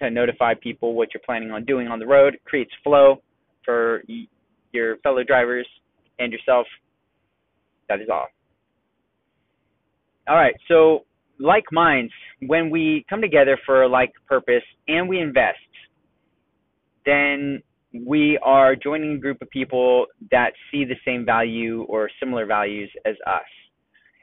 to 0.00 0.10
notify 0.10 0.54
people 0.54 0.94
what 0.94 1.08
you're 1.12 1.22
planning 1.24 1.50
on 1.50 1.64
doing 1.64 1.88
on 1.88 1.98
the 1.98 2.06
road. 2.06 2.34
It 2.34 2.44
creates 2.44 2.70
flow 2.82 3.22
for 3.64 4.02
your 4.72 4.96
fellow 4.98 5.22
drivers 5.22 5.66
and 6.18 6.32
yourself. 6.32 6.66
That 7.88 8.00
is 8.00 8.08
all. 8.10 8.26
All 10.26 10.36
right, 10.36 10.54
so 10.68 11.04
like 11.38 11.64
minds, 11.72 12.12
when 12.46 12.70
we 12.70 13.04
come 13.08 13.20
together 13.20 13.58
for 13.66 13.82
a 13.82 13.88
like 13.88 14.12
purpose 14.26 14.62
and 14.88 15.08
we 15.08 15.20
invest, 15.20 15.58
then 17.06 17.62
we 18.06 18.38
are 18.42 18.74
joining 18.74 19.12
a 19.12 19.18
group 19.18 19.40
of 19.40 19.50
people 19.50 20.06
that 20.30 20.52
see 20.70 20.84
the 20.84 20.96
same 21.04 21.24
value 21.24 21.82
or 21.84 22.10
similar 22.18 22.46
values 22.46 22.90
as 23.04 23.14
us. 23.26 23.42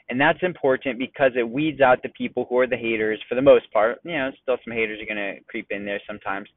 And 0.10 0.20
that's 0.20 0.40
important 0.42 1.00
because 1.00 1.32
it 1.38 1.50
weeds 1.50 1.80
out 1.80 2.04
the 2.04 2.10
people 2.10 2.46
who 2.50 2.58
are 2.58 2.68
the 2.68 2.76
haters 2.76 3.22
for 3.30 3.36
the 3.36 3.42
most 3.42 3.72
part. 3.72 4.00
You 4.04 4.12
know, 4.12 4.32
still 4.42 4.58
some 4.66 4.74
haters 4.74 5.00
are 5.02 5.06
going 5.06 5.36
to 5.36 5.42
creep 5.46 5.68
in 5.70 5.86
there 5.86 6.02
sometimes. 6.06 6.50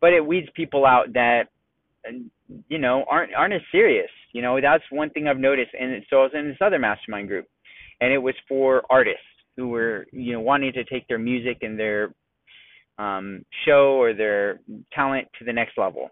But 0.00 0.12
it 0.12 0.24
weeds 0.24 0.48
people 0.54 0.84
out 0.84 1.12
that 1.14 1.44
uh, 2.06 2.12
you 2.68 2.78
know 2.78 3.04
aren't 3.10 3.34
aren't 3.34 3.54
as 3.54 3.62
serious. 3.72 4.10
You 4.32 4.42
know, 4.42 4.60
that's 4.60 4.84
one 4.90 5.08
thing 5.10 5.26
I've 5.26 5.38
noticed 5.38 5.70
and 5.78 6.04
so 6.10 6.18
I 6.18 6.22
was 6.24 6.32
in 6.34 6.48
this 6.48 6.58
other 6.60 6.78
mastermind 6.78 7.28
group 7.28 7.46
and 8.00 8.12
it 8.12 8.18
was 8.18 8.34
for 8.46 8.82
artists 8.90 9.22
who 9.58 9.68
were, 9.68 10.06
you 10.12 10.32
know, 10.32 10.40
wanting 10.40 10.72
to 10.72 10.84
take 10.84 11.06
their 11.08 11.18
music 11.18 11.58
and 11.62 11.78
their 11.78 12.14
um 12.96 13.44
show 13.66 14.00
or 14.00 14.14
their 14.14 14.60
talent 14.94 15.26
to 15.38 15.44
the 15.44 15.52
next 15.52 15.76
level. 15.76 16.08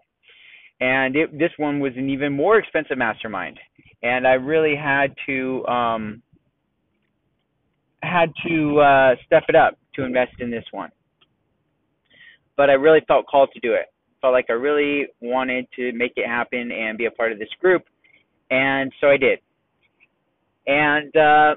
And 0.79 1.15
it, 1.15 1.39
this 1.39 1.51
one 1.57 1.79
was 1.79 1.93
an 1.95 2.09
even 2.09 2.33
more 2.33 2.59
expensive 2.59 2.97
mastermind. 2.97 3.57
And 4.03 4.27
I 4.27 4.33
really 4.33 4.75
had 4.75 5.15
to 5.25 5.65
um 5.65 6.21
had 8.03 8.31
to 8.47 8.79
uh, 8.79 9.15
step 9.25 9.43
it 9.47 9.55
up 9.55 9.77
to 9.95 10.03
invest 10.03 10.33
in 10.39 10.51
this 10.51 10.65
one. 10.71 10.91
But 12.55 12.69
I 12.69 12.73
really 12.73 13.01
felt 13.07 13.25
called 13.27 13.49
to 13.53 13.59
do 13.59 13.73
it. 13.73 13.87
Felt 14.21 14.33
like 14.33 14.47
I 14.49 14.53
really 14.53 15.07
wanted 15.21 15.67
to 15.77 15.91
make 15.93 16.13
it 16.15 16.27
happen 16.27 16.71
and 16.71 16.97
be 16.97 17.05
a 17.05 17.11
part 17.11 17.31
of 17.31 17.39
this 17.39 17.49
group, 17.61 17.83
and 18.49 18.91
so 18.99 19.07
I 19.07 19.17
did. 19.17 19.39
And 20.65 21.15
uh, 21.15 21.55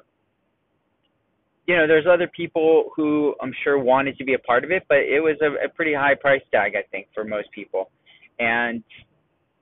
you 1.70 1.76
know, 1.76 1.86
there's 1.86 2.06
other 2.12 2.26
people 2.26 2.90
who 2.96 3.32
I'm 3.40 3.52
sure 3.62 3.78
wanted 3.78 4.18
to 4.18 4.24
be 4.24 4.34
a 4.34 4.40
part 4.40 4.64
of 4.64 4.72
it, 4.72 4.82
but 4.88 4.98
it 4.98 5.20
was 5.20 5.36
a, 5.40 5.66
a 5.66 5.68
pretty 5.68 5.94
high 5.94 6.16
price 6.16 6.42
tag, 6.50 6.72
I 6.74 6.82
think, 6.90 7.06
for 7.14 7.22
most 7.22 7.48
people, 7.52 7.92
and 8.40 8.82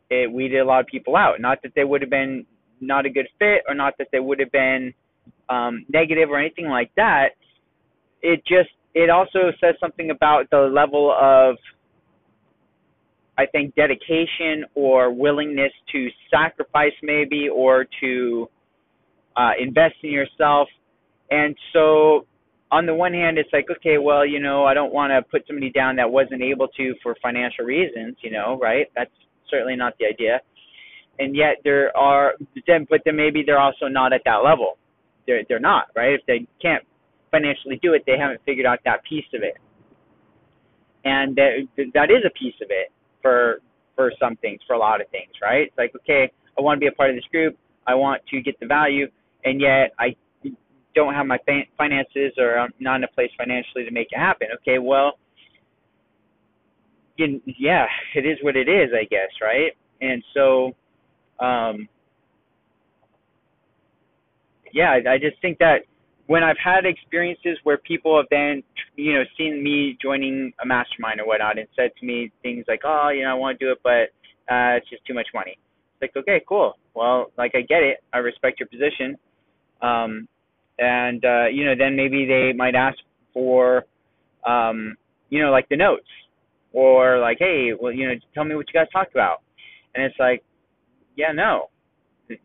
it 0.08 0.32
weeded 0.32 0.60
a 0.60 0.64
lot 0.64 0.80
of 0.80 0.86
people 0.86 1.16
out. 1.16 1.38
Not 1.38 1.60
that 1.62 1.72
they 1.76 1.84
would 1.84 2.00
have 2.00 2.08
been 2.08 2.46
not 2.80 3.04
a 3.04 3.10
good 3.10 3.28
fit, 3.38 3.62
or 3.68 3.74
not 3.74 3.92
that 3.98 4.06
they 4.10 4.20
would 4.20 4.40
have 4.40 4.50
been 4.52 4.94
um, 5.50 5.84
negative 5.92 6.30
or 6.30 6.38
anything 6.38 6.68
like 6.68 6.90
that. 6.96 7.32
It 8.22 8.40
just 8.46 8.70
it 8.94 9.10
also 9.10 9.52
says 9.60 9.74
something 9.78 10.10
about 10.10 10.48
the 10.48 10.60
level 10.60 11.14
of 11.14 11.56
I 13.36 13.44
think 13.44 13.74
dedication 13.74 14.64
or 14.74 15.12
willingness 15.12 15.72
to 15.92 16.08
sacrifice 16.30 16.94
maybe 17.02 17.50
or 17.50 17.84
to 18.00 18.48
uh, 19.36 19.50
invest 19.60 19.96
in 20.02 20.10
yourself. 20.10 20.68
And 21.30 21.56
so 21.72 22.26
on 22.70 22.86
the 22.86 22.94
one 22.94 23.12
hand, 23.12 23.38
it's 23.38 23.50
like, 23.52 23.66
okay, 23.70 23.98
well, 23.98 24.26
you 24.26 24.40
know, 24.40 24.64
I 24.64 24.74
don't 24.74 24.92
want 24.92 25.10
to 25.10 25.22
put 25.30 25.46
somebody 25.46 25.70
down 25.70 25.96
that 25.96 26.10
wasn't 26.10 26.42
able 26.42 26.68
to 26.68 26.94
for 27.02 27.16
financial 27.22 27.64
reasons, 27.64 28.16
you 28.22 28.30
know, 28.30 28.58
right? 28.60 28.86
That's 28.96 29.10
certainly 29.50 29.76
not 29.76 29.94
the 29.98 30.06
idea. 30.06 30.40
And 31.18 31.34
yet 31.34 31.56
there 31.64 31.96
are, 31.96 32.34
then, 32.66 32.86
but 32.88 33.00
then 33.04 33.16
maybe 33.16 33.42
they're 33.44 33.58
also 33.58 33.86
not 33.88 34.12
at 34.12 34.22
that 34.24 34.36
level 34.44 34.78
they're 35.28 35.44
they're 35.48 35.60
not 35.60 35.88
right. 35.94 36.14
If 36.14 36.22
they 36.26 36.46
can't 36.60 36.82
financially 37.30 37.78
do 37.80 37.92
it, 37.92 38.02
they 38.06 38.18
haven't 38.18 38.40
figured 38.44 38.66
out 38.66 38.80
that 38.84 39.04
piece 39.04 39.26
of 39.34 39.42
it, 39.42 39.54
and 41.04 41.36
that 41.36 41.68
that 41.94 42.10
is 42.10 42.24
a 42.26 42.30
piece 42.30 42.54
of 42.60 42.68
it 42.70 42.90
for 43.22 43.60
for 43.94 44.10
some 44.18 44.36
things, 44.36 44.60
for 44.66 44.72
a 44.72 44.78
lot 44.78 45.00
of 45.00 45.08
things, 45.10 45.30
right? 45.40 45.68
It's 45.68 45.78
like 45.78 45.94
okay, 45.94 46.32
I 46.58 46.62
want 46.62 46.78
to 46.78 46.80
be 46.80 46.88
a 46.88 46.92
part 46.92 47.10
of 47.10 47.16
this 47.16 47.26
group, 47.30 47.56
I 47.86 47.94
want 47.94 48.22
to 48.30 48.40
get 48.40 48.58
the 48.58 48.66
value, 48.66 49.06
and 49.44 49.60
yet 49.60 49.92
I 50.00 50.16
don't 50.94 51.14
have 51.14 51.26
my 51.26 51.38
finances 51.76 52.32
or 52.38 52.58
I'm 52.58 52.72
not 52.80 52.96
in 52.96 53.04
a 53.04 53.08
place 53.08 53.30
financially 53.36 53.84
to 53.84 53.90
make 53.90 54.08
it 54.10 54.18
happen. 54.18 54.48
Okay, 54.60 54.78
well, 54.78 55.18
yeah, 57.16 57.86
it 58.14 58.26
is 58.26 58.38
what 58.42 58.56
it 58.56 58.68
is, 58.68 58.90
I 58.94 59.04
guess, 59.04 59.28
right? 59.42 59.72
And 60.00 60.22
so, 60.34 60.74
um, 61.44 61.88
yeah, 64.72 64.90
I, 64.92 65.14
I 65.14 65.18
just 65.18 65.40
think 65.42 65.58
that 65.58 65.82
when 66.26 66.44
I've 66.44 66.58
had 66.62 66.84
experiences 66.84 67.58
where 67.64 67.78
people 67.78 68.16
have 68.16 68.26
then, 68.30 68.62
you 68.96 69.14
know, 69.14 69.24
seen 69.36 69.62
me 69.62 69.96
joining 70.00 70.52
a 70.62 70.66
mastermind 70.66 71.20
or 71.20 71.26
whatnot 71.26 71.58
and 71.58 71.66
said 71.74 71.90
to 71.98 72.06
me 72.06 72.30
things 72.42 72.64
like, 72.68 72.80
oh, 72.84 73.08
you 73.08 73.22
know, 73.22 73.30
I 73.30 73.34
want 73.34 73.58
to 73.58 73.64
do 73.64 73.72
it, 73.72 73.78
but 73.82 74.12
uh, 74.52 74.76
it's 74.76 74.88
just 74.90 75.04
too 75.06 75.14
much 75.14 75.28
money. 75.34 75.58
It's 76.00 76.02
like, 76.14 76.22
okay, 76.22 76.42
cool. 76.46 76.74
Well, 76.94 77.32
like 77.38 77.52
I 77.54 77.62
get 77.62 77.82
it. 77.82 77.98
I 78.12 78.18
respect 78.18 78.60
your 78.60 78.68
position. 78.68 79.16
Um, 79.80 80.28
and, 80.78 81.24
uh, 81.24 81.46
you 81.46 81.64
know, 81.64 81.74
then 81.76 81.96
maybe 81.96 82.26
they 82.26 82.52
might 82.56 82.74
ask 82.74 82.98
for, 83.32 83.84
um, 84.46 84.96
you 85.30 85.42
know, 85.42 85.50
like 85.50 85.68
the 85.68 85.76
notes 85.76 86.08
or 86.72 87.18
like, 87.18 87.38
hey, 87.38 87.70
well, 87.78 87.92
you 87.92 88.06
know, 88.06 88.14
tell 88.34 88.44
me 88.44 88.54
what 88.54 88.66
you 88.72 88.78
guys 88.78 88.88
talked 88.92 89.12
about. 89.12 89.42
And 89.94 90.04
it's 90.04 90.18
like, 90.18 90.42
yeah, 91.16 91.32
no, 91.32 91.70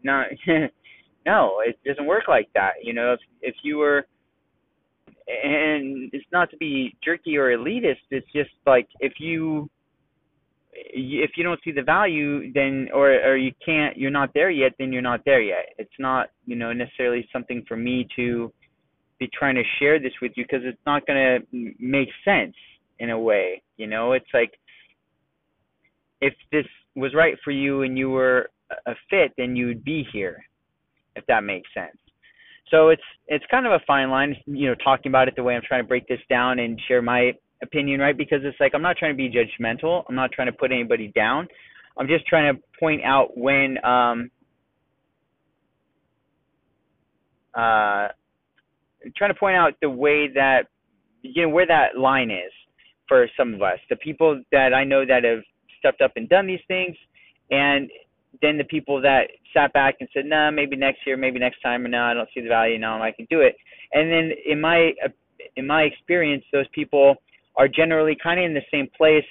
not. 0.03 0.27
no, 1.25 1.61
it 1.65 1.77
doesn't 1.85 2.05
work 2.05 2.23
like 2.27 2.49
that. 2.53 2.73
You 2.81 2.93
know, 2.93 3.13
if 3.13 3.19
if 3.41 3.55
you 3.63 3.77
were 3.77 4.05
and 5.27 6.09
it's 6.11 6.25
not 6.31 6.49
to 6.51 6.57
be 6.57 6.95
jerky 7.03 7.37
or 7.37 7.55
elitist, 7.55 8.01
it's 8.11 8.27
just 8.33 8.49
like 8.65 8.87
if 8.99 9.13
you 9.19 9.69
if 10.75 11.31
you 11.37 11.43
don't 11.43 11.59
see 11.63 11.71
the 11.71 11.81
value 11.81 12.51
then 12.53 12.87
or 12.93 13.11
or 13.11 13.37
you 13.37 13.51
can't 13.63 13.97
you're 13.97 14.11
not 14.11 14.33
there 14.33 14.49
yet 14.49 14.71
then 14.79 14.91
you're 14.91 15.01
not 15.01 15.21
there 15.25 15.41
yet 15.41 15.67
it's 15.77 15.93
not 15.99 16.29
you 16.45 16.55
know 16.55 16.73
necessarily 16.73 17.27
something 17.31 17.63
for 17.67 17.77
me 17.77 18.07
to 18.15 18.51
be 19.19 19.29
trying 19.37 19.55
to 19.55 19.63
share 19.79 19.99
this 19.99 20.13
with 20.21 20.31
you 20.35 20.43
because 20.43 20.65
it's 20.65 20.79
not 20.85 21.05
going 21.07 21.41
to 21.51 21.73
make 21.79 22.09
sense 22.25 22.55
in 22.99 23.09
a 23.09 23.19
way. 23.19 23.61
You 23.77 23.87
know, 23.87 24.13
it's 24.13 24.27
like 24.33 24.51
if 26.21 26.33
this 26.51 26.65
was 26.95 27.13
right 27.13 27.35
for 27.43 27.51
you 27.51 27.83
and 27.83 27.97
you 27.97 28.09
were 28.09 28.49
a 28.85 28.93
fit, 29.09 29.31
then 29.37 29.55
you 29.55 29.67
would 29.67 29.83
be 29.83 30.05
here, 30.11 30.43
if 31.15 31.25
that 31.27 31.43
makes 31.43 31.69
sense. 31.73 31.97
So 32.69 32.89
it's 32.89 33.03
it's 33.27 33.45
kind 33.51 33.67
of 33.67 33.73
a 33.73 33.81
fine 33.85 34.09
line, 34.09 34.35
you 34.45 34.67
know, 34.67 34.75
talking 34.83 35.11
about 35.11 35.27
it 35.27 35.35
the 35.35 35.43
way 35.43 35.55
I'm 35.55 35.61
trying 35.67 35.83
to 35.83 35.87
break 35.87 36.07
this 36.07 36.21
down 36.29 36.59
and 36.59 36.79
share 36.87 37.01
my 37.01 37.33
opinion, 37.63 37.99
right? 37.99 38.17
Because 38.17 38.39
it's 38.43 38.59
like 38.59 38.73
I'm 38.75 38.81
not 38.81 38.97
trying 38.97 39.13
to 39.13 39.17
be 39.17 39.29
judgmental. 39.29 40.03
I'm 40.07 40.15
not 40.15 40.31
trying 40.31 40.47
to 40.47 40.53
put 40.53 40.71
anybody 40.71 41.11
down. 41.15 41.47
I'm 41.97 42.07
just 42.07 42.25
trying 42.27 42.53
to 42.53 42.61
point 42.79 43.03
out 43.03 43.37
when 43.37 43.83
um 43.83 44.29
uh 47.55 48.09
trying 49.15 49.33
to 49.33 49.39
point 49.39 49.55
out 49.55 49.73
the 49.81 49.89
way 49.89 50.27
that 50.33 50.63
you 51.21 51.43
know 51.43 51.49
where 51.49 51.67
that 51.67 51.97
line 51.97 52.31
is 52.31 52.51
for 53.07 53.27
some 53.37 53.53
of 53.53 53.61
us. 53.61 53.79
The 53.89 53.95
people 53.97 54.41
that 54.51 54.73
I 54.73 54.83
know 54.83 55.05
that 55.05 55.23
have 55.23 55.43
stepped 55.79 56.01
up 56.01 56.13
and 56.15 56.29
done 56.29 56.47
these 56.47 56.61
things 56.67 56.95
and 57.51 57.89
then 58.41 58.57
the 58.57 58.63
people 58.63 59.01
that 59.01 59.27
sat 59.53 59.71
back 59.73 59.95
and 59.99 60.09
said, 60.13 60.25
"Nah, 60.25 60.49
maybe 60.51 60.75
next 60.75 61.05
year, 61.05 61.17
maybe 61.17 61.39
next 61.39 61.61
time, 61.61 61.85
or 61.85 61.89
no, 61.89 62.03
I 62.03 62.13
don't 62.13 62.29
see 62.33 62.41
the 62.41 62.47
value. 62.47 62.79
No, 62.79 63.01
I 63.01 63.11
can 63.11 63.27
do 63.29 63.41
it." 63.41 63.55
And 63.93 64.11
then 64.11 64.31
in 64.45 64.59
my 64.59 64.93
in 65.55 65.67
my 65.67 65.83
experience, 65.83 66.43
those 66.51 66.67
people 66.69 67.15
are 67.55 67.67
generally 67.67 68.17
kind 68.21 68.39
of 68.39 68.45
in 68.45 68.53
the 68.53 68.61
same 68.71 68.87
place 68.95 69.25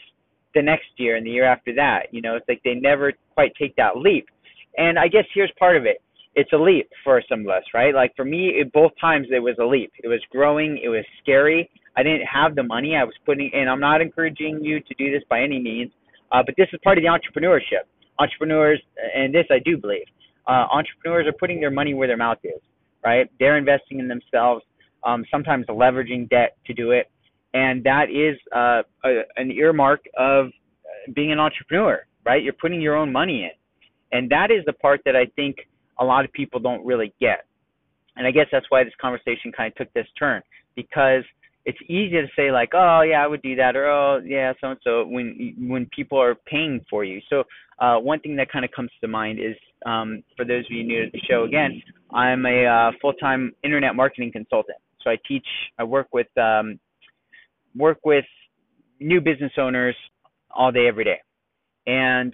the 0.54 0.62
next 0.62 0.86
year 0.96 1.16
and 1.16 1.26
the 1.26 1.30
year 1.30 1.44
after 1.44 1.74
that. 1.74 2.06
You 2.12 2.22
know, 2.22 2.36
it's 2.36 2.46
like 2.48 2.60
they 2.64 2.74
never 2.74 3.12
quite 3.34 3.52
take 3.58 3.74
that 3.76 3.96
leap. 3.96 4.26
And 4.78 4.98
I 4.98 5.08
guess 5.08 5.24
here's 5.34 5.52
part 5.58 5.76
of 5.76 5.84
it. 5.86 6.02
It's 6.34 6.52
a 6.52 6.56
leap 6.56 6.88
for 7.04 7.22
some 7.28 7.40
of 7.40 7.48
us, 7.48 7.62
right? 7.74 7.94
Like 7.94 8.14
for 8.16 8.24
me, 8.24 8.48
it, 8.48 8.72
both 8.72 8.92
times 9.00 9.26
it 9.30 9.40
was 9.40 9.56
a 9.60 9.64
leap. 9.64 9.92
It 10.02 10.08
was 10.08 10.20
growing. 10.30 10.80
It 10.82 10.88
was 10.88 11.04
scary. 11.22 11.68
I 11.96 12.02
didn't 12.02 12.26
have 12.26 12.54
the 12.54 12.62
money. 12.62 12.96
I 12.96 13.04
was 13.04 13.14
putting, 13.26 13.50
and 13.52 13.68
I'm 13.68 13.80
not 13.80 14.00
encouraging 14.00 14.60
you 14.62 14.80
to 14.80 14.94
do 14.94 15.10
this 15.10 15.22
by 15.28 15.42
any 15.42 15.60
means, 15.60 15.92
uh, 16.30 16.42
but 16.44 16.54
this 16.56 16.68
is 16.72 16.80
part 16.82 16.96
of 16.96 17.04
the 17.04 17.08
entrepreneurship 17.08 17.84
entrepreneurs, 18.18 18.80
and 19.14 19.34
this 19.34 19.46
I 19.50 19.58
do 19.58 19.76
believe, 19.76 20.06
uh, 20.46 20.66
entrepreneurs 20.70 21.26
are 21.26 21.32
putting 21.32 21.60
their 21.60 21.70
money 21.70 21.94
where 21.94 22.08
their 22.08 22.16
mouth 22.16 22.38
is, 22.44 22.60
right? 23.04 23.30
They're 23.38 23.56
investing 23.58 23.98
in 23.98 24.08
themselves, 24.08 24.64
um, 25.04 25.24
sometimes 25.30 25.66
leveraging 25.66 26.30
debt 26.30 26.56
to 26.66 26.74
do 26.74 26.92
it, 26.92 27.10
and 27.54 27.84
that 27.84 28.10
is 28.10 28.38
uh, 28.54 28.82
a, 29.04 29.22
an 29.36 29.50
earmark 29.50 30.00
of 30.16 30.48
being 31.14 31.32
an 31.32 31.38
entrepreneur, 31.38 32.04
right? 32.24 32.42
You're 32.42 32.52
putting 32.54 32.80
your 32.80 32.96
own 32.96 33.12
money 33.12 33.44
in, 33.44 34.18
and 34.18 34.30
that 34.30 34.50
is 34.50 34.64
the 34.66 34.72
part 34.72 35.00
that 35.04 35.16
I 35.16 35.26
think 35.36 35.56
a 35.98 36.04
lot 36.04 36.24
of 36.24 36.32
people 36.32 36.60
don't 36.60 36.84
really 36.84 37.12
get, 37.20 37.46
and 38.16 38.26
I 38.26 38.30
guess 38.30 38.46
that's 38.50 38.66
why 38.68 38.84
this 38.84 38.94
conversation 39.00 39.52
kind 39.56 39.70
of 39.70 39.76
took 39.76 39.92
this 39.94 40.06
turn 40.18 40.42
because 40.74 41.24
it's 41.64 41.78
easy 41.84 42.12
to 42.12 42.26
say 42.34 42.50
like, 42.50 42.70
oh 42.74 43.02
yeah, 43.02 43.22
I 43.22 43.26
would 43.26 43.42
do 43.42 43.54
that, 43.56 43.76
or 43.76 43.86
oh 43.86 44.20
yeah, 44.24 44.52
so 44.60 44.68
and 44.68 44.80
so 44.82 45.04
when 45.06 45.54
when 45.68 45.86
people 45.94 46.20
are 46.20 46.34
paying 46.34 46.84
for 46.90 47.04
you. 47.04 47.20
So 47.30 47.44
uh, 47.78 47.98
one 47.98 48.20
thing 48.20 48.36
that 48.36 48.50
kind 48.50 48.64
of 48.64 48.70
comes 48.72 48.90
to 49.00 49.08
mind 49.08 49.38
is 49.38 49.56
um, 49.86 50.22
for 50.36 50.44
those 50.44 50.64
of 50.66 50.70
you 50.70 50.84
new 50.84 51.04
to 51.04 51.10
the 51.10 51.20
show, 51.28 51.44
again, 51.44 51.82
I'm 52.12 52.46
a 52.46 52.64
uh, 52.64 52.92
full-time 53.00 53.52
internet 53.64 53.96
marketing 53.96 54.30
consultant. 54.32 54.78
So 55.02 55.10
I 55.10 55.16
teach, 55.26 55.46
I 55.78 55.84
work 55.84 56.08
with 56.12 56.28
um, 56.38 56.78
work 57.76 57.98
with 58.04 58.24
new 59.00 59.20
business 59.20 59.52
owners 59.58 59.96
all 60.50 60.72
day, 60.72 60.86
every 60.86 61.04
day. 61.04 61.20
And 61.86 62.32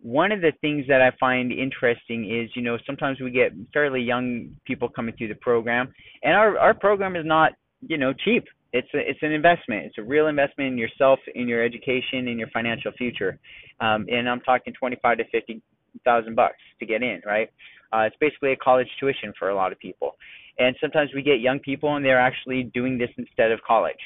one 0.00 0.32
of 0.32 0.40
the 0.40 0.52
things 0.60 0.86
that 0.88 1.00
I 1.00 1.10
find 1.18 1.52
interesting 1.52 2.30
is, 2.30 2.50
you 2.54 2.62
know, 2.62 2.78
sometimes 2.86 3.20
we 3.20 3.30
get 3.30 3.52
fairly 3.72 4.02
young 4.02 4.56
people 4.66 4.88
coming 4.88 5.14
through 5.16 5.28
the 5.28 5.34
program, 5.36 5.92
and 6.22 6.34
our 6.34 6.58
our 6.58 6.74
program 6.74 7.16
is 7.16 7.24
not, 7.24 7.52
you 7.86 7.98
know, 7.98 8.12
cheap 8.12 8.44
it's 8.74 8.88
a, 8.92 8.98
it's 8.98 9.20
an 9.22 9.30
investment. 9.30 9.86
It's 9.86 9.98
a 9.98 10.02
real 10.02 10.26
investment 10.26 10.72
in 10.72 10.78
yourself, 10.78 11.20
in 11.36 11.46
your 11.46 11.64
education, 11.64 12.26
in 12.26 12.38
your 12.38 12.48
financial 12.48 12.90
future. 12.98 13.38
Um, 13.80 14.06
and 14.10 14.28
I'm 14.28 14.40
talking 14.40 14.74
twenty-five 14.74 15.18
to 15.18 15.24
fifty 15.30 15.62
thousand 16.04 16.34
bucks 16.34 16.58
to 16.80 16.86
get 16.86 17.02
in, 17.02 17.22
right? 17.24 17.48
Uh, 17.92 18.00
it's 18.00 18.16
basically 18.20 18.50
a 18.52 18.56
college 18.56 18.88
tuition 18.98 19.32
for 19.38 19.50
a 19.50 19.54
lot 19.54 19.70
of 19.70 19.78
people. 19.78 20.16
And 20.58 20.74
sometimes 20.80 21.10
we 21.14 21.22
get 21.22 21.38
young 21.38 21.60
people 21.60 21.94
and 21.94 22.04
they're 22.04 22.20
actually 22.20 22.64
doing 22.74 22.98
this 22.98 23.10
instead 23.16 23.52
of 23.52 23.60
college, 23.66 24.02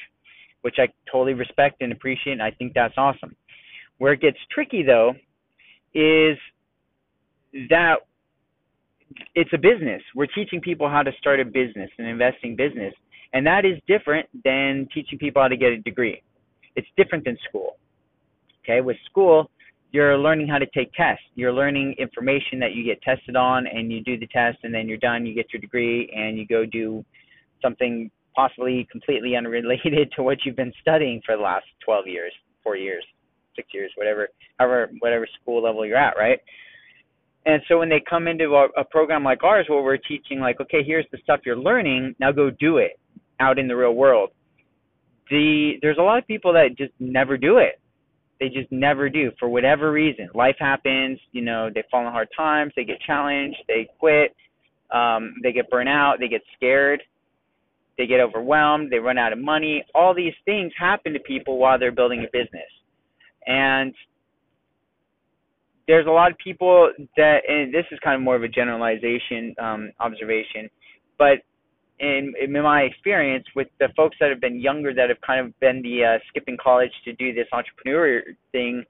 which 0.63 0.77
I 0.79 0.89
totally 1.11 1.35
respect 1.35 1.83
and 1.83 1.93
appreciate. 1.93 2.35
And 2.35 2.43
I 2.43 2.51
think 2.51 2.73
that's 2.75 2.95
awesome. 2.97 3.35
Where 3.99 4.13
it 4.13 4.21
gets 4.21 4.39
tricky 4.51 4.83
though 4.83 5.15
is 5.95 6.37
that 7.71 7.97
it's 9.35 9.51
a 9.53 9.59
business. 9.59 10.03
We're 10.15 10.27
teaching 10.27 10.61
people 10.61 10.89
how 10.89 11.03
to 11.03 11.11
start 11.19 11.41
a 11.41 11.45
business, 11.45 11.91
an 11.99 12.07
investing 12.07 12.57
business. 12.57 12.95
And 13.33 13.47
that 13.47 13.65
is 13.65 13.79
different 13.87 14.29
than 14.45 14.89
teaching 14.93 15.19
people 15.19 15.43
how 15.43 15.49
to 15.49 15.57
get 15.57 15.73
a 15.73 15.79
degree. 15.79 16.23
It's 16.77 16.89
different 16.97 17.25
than 17.25 17.37
school. 17.49 17.77
Okay, 18.65 18.81
with 18.81 18.97
school, 19.11 19.51
you're 19.93 20.19
learning 20.19 20.49
how 20.49 20.59
to 20.59 20.67
take 20.75 20.93
tests. 20.93 21.25
You're 21.35 21.53
learning 21.53 21.95
information 21.99 22.59
that 22.61 22.75
you 22.75 22.85
get 22.85 23.01
tested 23.03 23.37
on, 23.37 23.67
and 23.67 23.91
you 23.91 24.03
do 24.03 24.19
the 24.19 24.27
test, 24.27 24.59
and 24.63 24.75
then 24.75 24.87
you're 24.87 24.99
done. 24.99 25.25
You 25.25 25.35
get 25.35 25.47
your 25.53 25.61
degree, 25.61 26.13
and 26.15 26.37
you 26.39 26.47
go 26.47 26.67
do 26.67 27.05
something 27.63 28.11
possibly 28.39 28.87
completely 28.93 29.35
unrelated 29.35 30.13
to 30.17 30.23
what 30.23 30.39
you've 30.45 30.55
been 30.55 30.73
studying 30.81 31.21
for 31.27 31.37
the 31.37 31.43
last 31.43 31.67
12 31.85 32.07
years, 32.07 32.33
four 32.63 32.77
years, 32.77 33.05
six 33.57 33.67
years, 33.75 33.91
whatever, 33.97 34.29
however, 34.59 34.91
whatever 35.01 35.27
school 35.43 35.61
level 35.61 35.85
you're 35.85 35.97
at, 35.97 36.17
right? 36.17 36.39
And 37.47 37.61
so 37.67 37.79
when 37.79 37.89
they 37.89 38.01
come 38.09 38.29
into 38.29 38.55
a, 38.55 38.69
a 38.81 38.85
program 38.85 39.25
like 39.25 39.43
ours, 39.43 39.67
where 39.69 39.83
we're 39.83 39.97
teaching, 39.97 40.39
like, 40.39 40.61
okay, 40.61 40.85
here's 40.87 41.07
the 41.11 41.19
stuff 41.25 41.41
you're 41.45 41.57
learning, 41.57 42.15
now 42.21 42.31
go 42.31 42.49
do 42.51 42.77
it 42.79 43.01
out 43.41 43.59
in 43.59 43.67
the 43.67 43.75
real 43.75 43.95
world. 43.95 44.31
The 45.31 45.73
there's 45.83 45.99
a 45.99 46.03
lot 46.03 46.19
of 46.19 46.27
people 46.27 46.53
that 46.53 46.77
just 46.79 46.93
never 47.01 47.37
do 47.37 47.59
it. 47.59 47.81
They 48.39 48.49
just 48.49 48.71
never 48.71 49.09
do 49.09 49.33
for 49.41 49.49
whatever 49.49 49.91
reason. 49.91 50.29
Life 50.35 50.57
happens, 50.61 51.19
you 51.33 51.43
know, 51.43 51.71
they 51.75 51.83
fall 51.91 52.07
in 52.07 52.13
hard 52.13 52.29
times, 52.37 52.73
they 52.77 52.85
get 52.85 53.01
challenged, 53.01 53.59
they 53.67 53.89
quit, 53.99 54.35
um, 54.93 55.35
they 55.43 55.53
get 55.53 55.69
burnt 55.71 55.89
out, 55.89 56.17
they 56.21 56.29
get 56.29 56.43
scared, 56.57 57.03
they 57.99 58.07
get 58.07 58.21
overwhelmed, 58.21 58.91
they 58.91 58.99
run 58.99 59.19
out 59.19 59.33
of 59.33 59.39
money. 59.39 59.85
All 59.95 60.15
these 60.15 60.33
things 60.45 60.73
happen 60.79 61.13
to 61.13 61.21
people 61.21 61.59
while 61.59 61.79
they're 61.79 61.93
building 61.93 62.21
a 62.21 62.31
business. 62.33 62.71
And 63.47 63.93
there's 65.89 66.07
a 66.07 66.11
lot 66.11 66.31
of 66.31 66.39
people 66.39 66.93
that, 67.17 67.41
and 67.49 67.75
this 67.75 67.85
is 67.91 67.99
kind 68.05 68.15
of 68.15 68.23
more 68.23 68.37
of 68.37 68.45
a 68.45 68.49
generalization 68.49 69.55
um, 69.61 69.91
observation, 70.01 70.71
but 71.19 71.39
in, 71.99 72.33
in 72.41 72.53
my 72.53 72.83
experience 72.83 73.45
with 73.57 73.67
the 73.81 73.89
folks 73.97 74.17
that 74.21 74.31
have 74.31 74.41
been 74.41 74.61
younger 74.61 74.95
that 74.95 75.09
have 75.09 75.21
kind 75.27 75.45
of 75.45 75.59
been 75.59 75.83
the 75.83 76.05
uh, 76.05 76.19
skipping 76.29 76.57
college 76.63 76.93
to 77.05 77.13
do 77.15 77.35
this 77.35 77.47
entrepreneur 77.53 78.23
thing, 78.53 78.85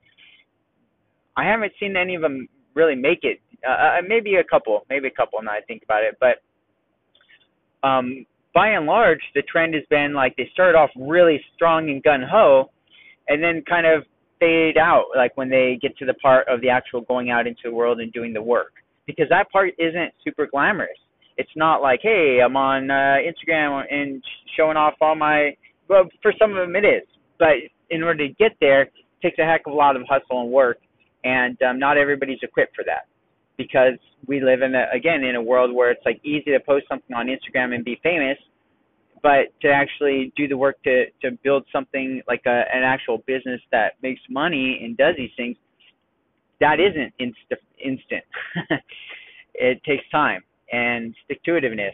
I 1.37 1.44
haven't 1.44 1.73
seen 1.81 1.97
any 1.97 2.14
of 2.16 2.21
them 2.21 2.49
really 2.75 2.97
make 2.97 3.21
it. 3.23 3.40
Uh, 3.66 3.71
uh, 3.71 3.97
maybe 4.07 4.35
a 4.35 4.44
couple, 4.44 4.85
maybe 4.90 5.09
a 5.09 5.11
couple. 5.11 5.40
Now 5.42 5.53
I 5.53 5.61
think 5.66 5.83
about 5.85 6.03
it, 6.03 6.18
but 6.21 6.42
um, 7.88 8.27
by 8.55 8.69
and 8.69 8.87
large, 8.87 9.21
the 9.35 9.43
trend 9.43 9.75
has 9.75 9.85
been 9.91 10.15
like 10.15 10.37
they 10.37 10.49
start 10.53 10.75
off 10.75 10.91
really 10.97 11.41
strong 11.55 11.91
and 11.91 12.03
gun 12.03 12.23
ho, 12.23 12.71
and 13.29 13.43
then 13.43 13.63
kind 13.69 13.87
of 13.87 14.05
fade 14.41 14.79
out 14.79 15.07
like 15.17 15.37
when 15.37 15.49
they 15.49 15.79
get 15.81 15.97
to 15.99 16.07
the 16.07 16.15
part 16.15 16.47
of 16.49 16.61
the 16.61 16.69
actual 16.69 17.01
going 17.03 17.31
out 17.31 17.47
into 17.47 17.63
the 17.65 17.73
world 17.73 18.01
and 18.01 18.13
doing 18.13 18.33
the 18.33 18.43
work. 18.43 18.73
Because 19.07 19.27
that 19.31 19.51
part 19.51 19.75
isn't 19.79 20.13
super 20.23 20.47
glamorous. 20.47 20.99
It's 21.37 21.51
not 21.57 21.81
like, 21.81 22.01
hey, 22.03 22.41
I'm 22.45 22.57
on 22.57 22.91
uh, 22.91 23.17
Instagram 23.23 23.83
and 23.91 24.23
showing 24.57 24.77
off 24.77 24.95
all 25.01 25.15
my. 25.15 25.57
Well, 25.89 26.05
for 26.21 26.33
some 26.39 26.51
of 26.51 26.57
them 26.57 26.77
it 26.77 26.85
is, 26.85 27.07
but 27.39 27.55
in 27.91 28.03
order 28.03 28.29
to 28.29 28.35
get 28.35 28.53
there, 28.61 28.83
it 28.83 28.93
takes 29.23 29.39
a 29.39 29.45
heck 29.45 29.63
of 29.67 29.73
a 29.73 29.77
lot 29.77 29.97
of 29.97 30.03
hustle 30.09 30.43
and 30.43 30.51
work, 30.51 30.79
and 31.25 31.61
um, 31.63 31.79
not 31.79 31.97
everybody's 31.97 32.41
equipped 32.43 32.77
for 32.77 32.85
that 32.85 33.08
because 33.59 33.99
we 34.27 34.40
live 34.40 34.62
in 34.62 34.75
a, 34.75 34.87
again 34.94 35.25
in 35.25 35.37
a 35.37 35.42
world 35.42 35.75
where 35.75 35.90
it's 35.90 36.01
like 36.07 36.21
easy 36.25 36.53
to 36.53 36.61
post 36.61 36.87
something 36.88 37.14
on 37.14 37.27
Instagram 37.27 37.75
and 37.75 37.85
be 37.85 38.01
famous, 38.03 38.38
but 39.23 39.49
to 39.61 39.68
actually 39.68 40.33
do 40.37 40.49
the 40.49 40.57
work 40.57 40.83
to 40.85 41.07
to 41.23 41.33
build 41.42 41.64
something 41.71 42.23
like 42.27 42.42
a, 42.47 42.62
an 42.73 42.85
actual 42.85 43.18
business 43.27 43.61
that 43.73 43.94
makes 44.03 44.21
money 44.31 44.81
and 44.83 44.97
does 44.97 45.14
these 45.18 45.31
things, 45.37 45.57
that 46.61 46.79
isn't 46.81 47.12
insta- 47.21 47.59
instant. 47.85 48.25
it 49.55 49.83
takes 49.85 50.05
time 50.11 50.42
and 50.73 51.14
stick 51.25 51.42
to 51.44 51.51
itiveness. 51.53 51.92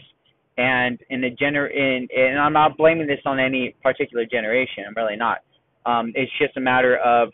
And 0.57 1.01
in 1.11 1.21
the 1.21 1.31
gener 1.31 1.69
in 1.75 2.07
and 2.17 2.39
I'm 2.39 2.53
not 2.53 2.77
blaming 2.77 3.07
this 3.07 3.21
on 3.25 3.41
any 3.41 3.75
particular 3.83 4.25
generation. 4.25 4.85
I'm 4.87 4.95
really 4.95 5.17
not. 5.17 5.39
Um, 5.87 6.13
it's 6.15 6.31
just 6.39 6.57
a 6.57 6.61
matter 6.61 6.97
of 6.99 7.31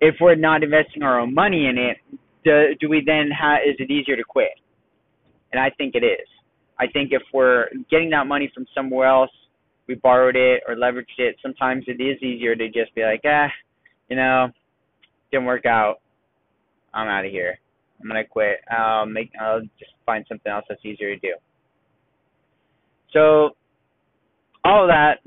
if 0.00 0.14
we're 0.20 0.34
not 0.34 0.62
investing 0.62 1.02
our 1.02 1.20
own 1.20 1.34
money 1.34 1.66
in 1.66 1.76
it, 1.76 1.98
do, 2.44 2.74
do 2.80 2.88
we 2.88 3.02
then 3.04 3.30
have? 3.30 3.60
Is 3.66 3.76
it 3.78 3.90
easier 3.90 4.16
to 4.16 4.24
quit? 4.24 4.50
And 5.52 5.60
I 5.60 5.70
think 5.70 5.94
it 5.94 6.04
is. 6.04 6.26
I 6.78 6.86
think 6.86 7.10
if 7.12 7.22
we're 7.32 7.66
getting 7.90 8.10
that 8.10 8.26
money 8.26 8.50
from 8.54 8.66
somewhere 8.74 9.08
else, 9.08 9.30
we 9.88 9.94
borrowed 9.96 10.36
it 10.36 10.62
or 10.68 10.76
leveraged 10.76 11.18
it. 11.18 11.36
Sometimes 11.42 11.84
it 11.86 12.00
is 12.02 12.22
easier 12.22 12.54
to 12.54 12.66
just 12.68 12.94
be 12.94 13.02
like, 13.02 13.22
ah, 13.24 13.48
you 14.08 14.16
know, 14.16 14.48
didn't 15.32 15.46
work 15.46 15.66
out. 15.66 15.96
I'm 16.94 17.08
out 17.08 17.24
of 17.24 17.30
here. 17.30 17.58
I'm 18.00 18.08
gonna 18.08 18.24
quit. 18.24 18.58
I'll 18.70 19.06
make. 19.06 19.32
I'll 19.40 19.60
just 19.78 19.92
find 20.06 20.24
something 20.28 20.50
else 20.50 20.64
that's 20.68 20.84
easier 20.84 21.14
to 21.14 21.20
do. 21.20 21.34
So, 23.12 23.50
all 24.64 24.84
of 24.84 24.88
that, 24.88 25.18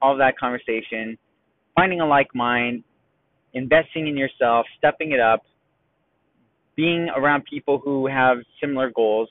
all 0.00 0.12
of 0.12 0.18
that 0.18 0.38
conversation, 0.38 1.18
finding 1.74 2.00
a 2.00 2.06
like 2.06 2.34
mind, 2.34 2.84
investing 3.52 4.08
in 4.08 4.16
yourself, 4.16 4.64
stepping 4.78 5.12
it 5.12 5.20
up, 5.20 5.42
being 6.82 7.08
around 7.10 7.44
people 7.44 7.78
who 7.78 8.08
have 8.08 8.38
similar 8.60 8.90
goals 8.90 9.28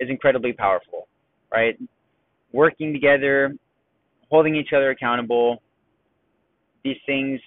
is 0.00 0.08
incredibly 0.08 0.54
powerful, 0.54 1.06
right? 1.52 1.78
Working 2.52 2.90
together, 2.94 3.54
holding 4.30 4.56
each 4.56 4.72
other 4.74 4.88
accountable, 4.88 5.62
these 6.82 6.96
things 7.04 7.38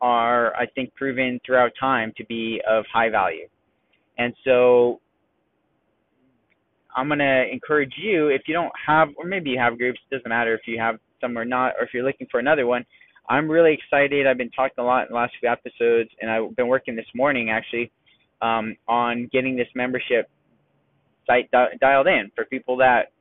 are, 0.00 0.54
I 0.54 0.66
think, 0.66 0.94
proven 0.94 1.40
throughout 1.44 1.72
time 1.80 2.12
to 2.16 2.24
be 2.26 2.62
of 2.70 2.84
high 2.92 3.10
value. 3.10 3.48
And 4.18 4.32
so 4.44 5.00
I'm 6.94 7.08
going 7.08 7.18
to 7.18 7.44
encourage 7.50 7.94
you, 7.96 8.28
if 8.28 8.42
you 8.46 8.54
don't 8.54 8.70
have, 8.86 9.08
or 9.16 9.24
maybe 9.24 9.50
you 9.50 9.58
have 9.58 9.78
groups, 9.78 9.98
it 10.08 10.14
doesn't 10.14 10.28
matter 10.28 10.54
if 10.54 10.60
you 10.66 10.78
have 10.78 11.00
some 11.20 11.36
or 11.36 11.44
not, 11.44 11.72
or 11.76 11.82
if 11.86 11.90
you're 11.92 12.04
looking 12.04 12.28
for 12.30 12.38
another 12.38 12.68
one. 12.68 12.84
I'm 13.28 13.50
really 13.50 13.74
excited. 13.74 14.28
I've 14.28 14.38
been 14.38 14.50
talking 14.50 14.78
a 14.78 14.84
lot 14.84 15.02
in 15.02 15.08
the 15.10 15.16
last 15.16 15.32
few 15.40 15.50
episodes, 15.50 16.10
and 16.20 16.30
I've 16.30 16.54
been 16.54 16.68
working 16.68 16.94
this 16.94 17.12
morning 17.16 17.50
actually 17.50 17.90
um, 18.42 18.76
on 18.86 19.28
getting 19.32 19.56
this 19.56 19.68
membership 19.74 20.28
site 21.26 21.50
di- 21.50 21.76
dialed 21.80 22.06
in 22.06 22.30
for 22.34 22.44
people 22.46 22.76
that 22.78 23.12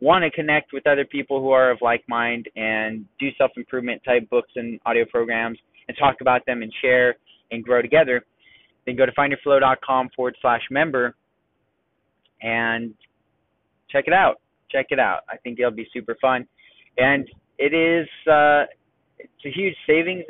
want 0.00 0.24
to 0.24 0.30
connect 0.30 0.72
with 0.72 0.86
other 0.86 1.04
people 1.04 1.40
who 1.40 1.50
are 1.50 1.70
of 1.70 1.78
like 1.80 2.02
mind 2.08 2.48
and 2.56 3.04
do 3.18 3.28
self 3.38 3.52
improvement 3.56 4.02
type 4.04 4.28
books 4.30 4.50
and 4.56 4.80
audio 4.84 5.04
programs 5.04 5.58
and 5.88 5.96
talk 5.96 6.16
about 6.20 6.44
them 6.46 6.62
and 6.62 6.72
share 6.82 7.16
and 7.50 7.62
grow 7.62 7.80
together, 7.80 8.24
then 8.86 8.96
go 8.96 9.06
to 9.06 9.12
findyourflow.com 9.12 10.10
forward 10.16 10.36
slash 10.40 10.62
member 10.70 11.14
and 12.42 12.94
check 13.90 14.04
it 14.06 14.12
out. 14.12 14.40
Check 14.70 14.86
it 14.90 14.98
out. 14.98 15.20
I 15.28 15.36
think 15.36 15.58
it'll 15.58 15.70
be 15.70 15.86
super 15.92 16.16
fun. 16.20 16.46
And 16.98 17.28
it 17.58 17.72
is 17.72 18.08
uh, 18.26 18.64
it's 19.18 19.44
a 19.46 19.50
huge 19.50 19.76
savings 19.86 20.24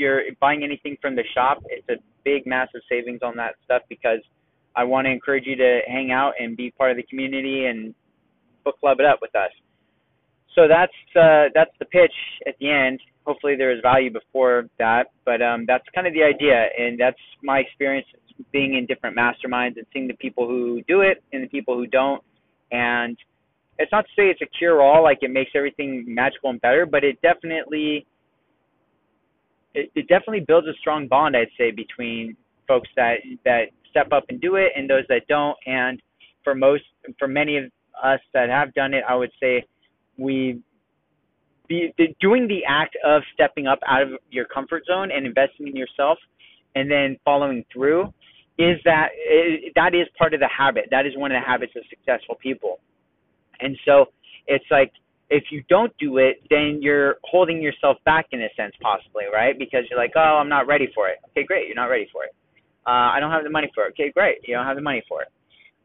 you're 0.00 0.22
buying 0.40 0.64
anything 0.64 0.96
from 1.00 1.14
the 1.14 1.24
shop. 1.34 1.62
It's 1.66 1.88
a 1.88 2.02
big, 2.24 2.46
massive 2.46 2.80
savings 2.88 3.20
on 3.22 3.36
that 3.36 3.54
stuff 3.64 3.82
because 3.88 4.20
I 4.74 4.84
want 4.84 5.06
to 5.06 5.10
encourage 5.10 5.46
you 5.46 5.56
to 5.56 5.80
hang 5.86 6.10
out 6.10 6.32
and 6.40 6.56
be 6.56 6.70
part 6.70 6.90
of 6.90 6.96
the 6.96 7.02
community 7.04 7.66
and 7.66 7.94
book 8.64 8.78
club 8.80 8.98
it 9.00 9.06
up 9.06 9.18
with 9.20 9.34
us. 9.36 9.50
So 10.54 10.66
that's 10.66 10.92
uh, 11.14 11.52
that's 11.54 11.70
the 11.78 11.84
pitch 11.84 12.12
at 12.46 12.54
the 12.58 12.70
end. 12.70 13.00
Hopefully 13.26 13.54
there 13.56 13.72
is 13.72 13.80
value 13.82 14.10
before 14.10 14.66
that, 14.78 15.04
but 15.24 15.40
um, 15.42 15.64
that's 15.66 15.84
kind 15.94 16.06
of 16.06 16.14
the 16.14 16.24
idea, 16.24 16.66
and 16.76 16.98
that's 16.98 17.20
my 17.42 17.58
experience 17.58 18.06
being 18.52 18.74
in 18.74 18.86
different 18.86 19.16
masterminds 19.16 19.76
and 19.76 19.86
seeing 19.92 20.08
the 20.08 20.14
people 20.14 20.48
who 20.48 20.82
do 20.88 21.02
it 21.02 21.22
and 21.32 21.44
the 21.44 21.48
people 21.48 21.76
who 21.76 21.86
don't. 21.86 22.22
And 22.72 23.16
it's 23.78 23.92
not 23.92 24.06
to 24.06 24.10
say 24.16 24.24
it's 24.28 24.40
a 24.40 24.46
cure-all, 24.58 25.02
like 25.02 25.18
it 25.22 25.30
makes 25.30 25.50
everything 25.54 26.04
magical 26.08 26.50
and 26.50 26.60
better, 26.60 26.86
but 26.86 27.04
it 27.04 27.20
definitely 27.22 28.06
it, 29.74 29.90
it 29.94 30.08
definitely 30.08 30.40
builds 30.40 30.66
a 30.66 30.74
strong 30.80 31.08
bond, 31.08 31.36
I'd 31.36 31.48
say, 31.56 31.70
between 31.70 32.36
folks 32.66 32.88
that 32.96 33.16
that 33.44 33.70
step 33.90 34.08
up 34.12 34.24
and 34.28 34.40
do 34.40 34.56
it 34.56 34.72
and 34.76 34.88
those 34.88 35.04
that 35.08 35.22
don't. 35.28 35.56
And 35.66 36.00
for 36.44 36.54
most, 36.54 36.84
for 37.18 37.28
many 37.28 37.56
of 37.56 37.64
us 38.02 38.20
that 38.32 38.48
have 38.48 38.72
done 38.74 38.94
it, 38.94 39.04
I 39.08 39.14
would 39.14 39.32
say 39.40 39.64
we 40.16 40.60
be 41.68 41.92
the, 41.98 42.14
doing 42.20 42.48
the 42.48 42.64
act 42.66 42.96
of 43.04 43.22
stepping 43.34 43.66
up 43.66 43.78
out 43.86 44.02
of 44.02 44.08
your 44.30 44.44
comfort 44.44 44.84
zone 44.86 45.10
and 45.10 45.26
investing 45.26 45.68
in 45.68 45.76
yourself, 45.76 46.18
and 46.74 46.90
then 46.90 47.16
following 47.24 47.64
through 47.72 48.12
is 48.58 48.78
that 48.84 49.08
that 49.74 49.94
is 49.94 50.06
part 50.18 50.34
of 50.34 50.40
the 50.40 50.48
habit. 50.48 50.86
That 50.90 51.06
is 51.06 51.16
one 51.16 51.32
of 51.32 51.40
the 51.40 51.46
habits 51.46 51.72
of 51.76 51.82
successful 51.88 52.34
people. 52.34 52.80
And 53.60 53.76
so 53.86 54.06
it's 54.46 54.64
like 54.70 54.92
if 55.30 55.44
you 55.50 55.62
don't 55.68 55.92
do 55.98 56.18
it, 56.18 56.42
then 56.50 56.80
you're 56.82 57.16
holding 57.24 57.62
yourself 57.62 57.96
back 58.04 58.26
in 58.32 58.42
a 58.42 58.48
sense, 58.56 58.74
possibly, 58.82 59.24
right? 59.32 59.56
Because 59.58 59.84
you're 59.88 59.98
like, 59.98 60.12
oh, 60.16 60.38
I'm 60.40 60.48
not 60.48 60.66
ready 60.66 60.88
for 60.94 61.08
it. 61.08 61.18
Okay, 61.30 61.46
great, 61.46 61.68
you're 61.68 61.76
not 61.76 61.86
ready 61.86 62.08
for 62.12 62.24
it. 62.24 62.30
Uh, 62.86 63.14
I 63.14 63.20
don't 63.20 63.30
have 63.30 63.44
the 63.44 63.50
money 63.50 63.70
for 63.74 63.86
it. 63.86 63.90
Okay, 63.90 64.10
great, 64.12 64.38
you 64.46 64.54
don't 64.54 64.66
have 64.66 64.76
the 64.76 64.82
money 64.82 65.02
for 65.08 65.22
it. 65.22 65.28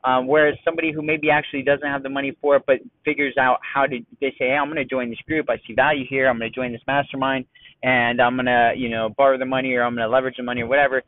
Um, 0.03 0.27
whereas 0.27 0.55
somebody 0.63 0.91
who 0.91 1.01
maybe 1.01 1.29
actually 1.29 1.63
doesn't 1.63 1.87
have 1.87 2.03
the 2.03 2.09
money 2.09 2.35
for 2.41 2.57
it, 2.57 2.63
but 2.67 2.77
figures 3.03 3.35
out 3.39 3.57
how 3.61 3.85
to, 3.85 3.99
they 4.21 4.29
say, 4.31 4.49
hey, 4.49 4.57
I'm 4.59 4.67
going 4.67 4.77
to 4.77 4.85
join 4.85 5.09
this 5.09 5.19
group. 5.27 5.47
I 5.49 5.57
see 5.67 5.73
value 5.73 6.05
here. 6.07 6.27
I'm 6.27 6.37
going 6.37 6.51
to 6.51 6.55
join 6.55 6.71
this 6.71 6.81
mastermind, 6.85 7.45
and 7.81 8.21
I'm 8.21 8.35
going 8.35 8.45
to, 8.45 8.73
you 8.75 8.89
know, 8.89 9.09
borrow 9.17 9.37
the 9.37 9.45
money 9.45 9.73
or 9.73 9.83
I'm 9.83 9.95
going 9.95 10.07
to 10.07 10.13
leverage 10.13 10.37
the 10.37 10.43
money 10.43 10.61
or 10.61 10.67
whatever. 10.67 11.01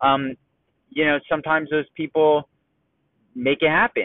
Um, 0.00 0.36
you 0.90 1.04
know, 1.04 1.18
sometimes 1.28 1.68
those 1.70 1.86
people 1.96 2.48
make 3.34 3.58
it 3.62 3.70
happen 3.70 4.04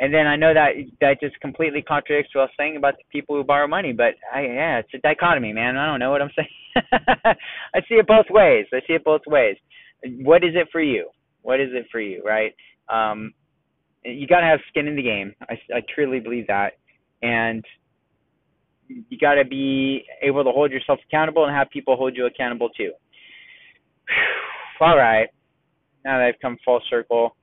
and 0.00 0.12
then 0.12 0.26
I 0.26 0.36
know 0.36 0.52
that 0.52 0.70
that 1.00 1.20
just 1.20 1.38
completely 1.40 1.80
contradicts 1.80 2.34
what 2.34 2.42
I 2.42 2.44
was 2.44 2.50
saying 2.58 2.76
about 2.76 2.94
the 2.96 3.04
people 3.12 3.36
who 3.36 3.44
borrow 3.44 3.68
money, 3.68 3.92
but 3.92 4.14
I, 4.32 4.42
yeah, 4.42 4.78
it's 4.78 4.92
a 4.94 4.98
dichotomy, 4.98 5.52
man. 5.52 5.76
I 5.76 5.86
don't 5.86 6.00
know 6.00 6.10
what 6.10 6.20
I'm 6.20 6.30
saying. 6.36 7.36
I 7.74 7.80
see 7.88 7.94
it 7.94 8.06
both 8.06 8.26
ways. 8.28 8.66
I 8.72 8.80
see 8.86 8.94
it 8.94 9.04
both 9.04 9.22
ways. 9.26 9.56
What 10.22 10.42
is 10.42 10.50
it 10.54 10.68
for 10.72 10.80
you? 10.80 11.08
What 11.42 11.60
is 11.60 11.68
it 11.72 11.86
for 11.92 12.00
you, 12.00 12.22
right? 12.24 12.54
Um, 12.88 13.34
you 14.04 14.26
got 14.26 14.40
to 14.40 14.46
have 14.46 14.60
skin 14.68 14.88
in 14.88 14.96
the 14.96 15.02
game. 15.02 15.32
I, 15.48 15.54
I 15.72 15.80
truly 15.94 16.18
believe 16.18 16.48
that, 16.48 16.72
and 17.22 17.64
you 18.88 19.16
got 19.18 19.34
to 19.34 19.44
be 19.44 20.04
able 20.22 20.42
to 20.42 20.50
hold 20.50 20.72
yourself 20.72 20.98
accountable 21.06 21.44
and 21.44 21.54
have 21.54 21.70
people 21.70 21.96
hold 21.96 22.16
you 22.16 22.26
accountable 22.26 22.68
too. 22.70 22.92
All 24.80 24.96
right, 24.96 25.28
now 26.04 26.18
that 26.18 26.24
I've 26.24 26.40
come 26.42 26.58
full 26.64 26.80
circle 26.90 27.36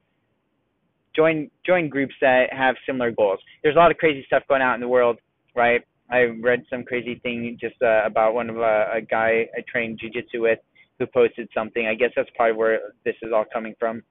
join 1.15 1.49
join 1.65 1.89
groups 1.89 2.13
that 2.21 2.51
have 2.51 2.75
similar 2.85 3.11
goals. 3.11 3.39
There's 3.63 3.75
a 3.75 3.79
lot 3.79 3.91
of 3.91 3.97
crazy 3.97 4.23
stuff 4.25 4.43
going 4.47 4.61
out 4.61 4.75
in 4.75 4.81
the 4.81 4.87
world, 4.87 5.19
right? 5.55 5.81
I 6.09 6.23
read 6.41 6.63
some 6.69 6.83
crazy 6.83 7.19
thing 7.23 7.57
just 7.59 7.81
uh, 7.81 8.01
about 8.05 8.33
one 8.33 8.49
of 8.49 8.57
uh, 8.57 8.85
a 8.93 9.01
guy 9.01 9.47
I 9.57 9.63
trained 9.71 9.99
jujitsu 9.99 10.41
with 10.41 10.59
who 10.99 11.05
posted 11.07 11.47
something. 11.53 11.87
I 11.87 11.95
guess 11.95 12.11
that's 12.15 12.29
probably 12.35 12.57
where 12.57 12.79
this 13.05 13.15
is 13.21 13.31
all 13.33 13.45
coming 13.51 13.73
from 13.79 14.03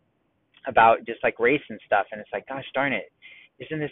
about 0.66 1.04
just 1.06 1.22
like 1.22 1.38
race 1.38 1.60
and 1.68 1.78
stuff. 1.86 2.06
And 2.10 2.20
it's 2.20 2.30
like, 2.32 2.48
gosh 2.48 2.64
darn 2.74 2.92
it, 2.92 3.12
isn't 3.58 3.78
this? 3.78 3.90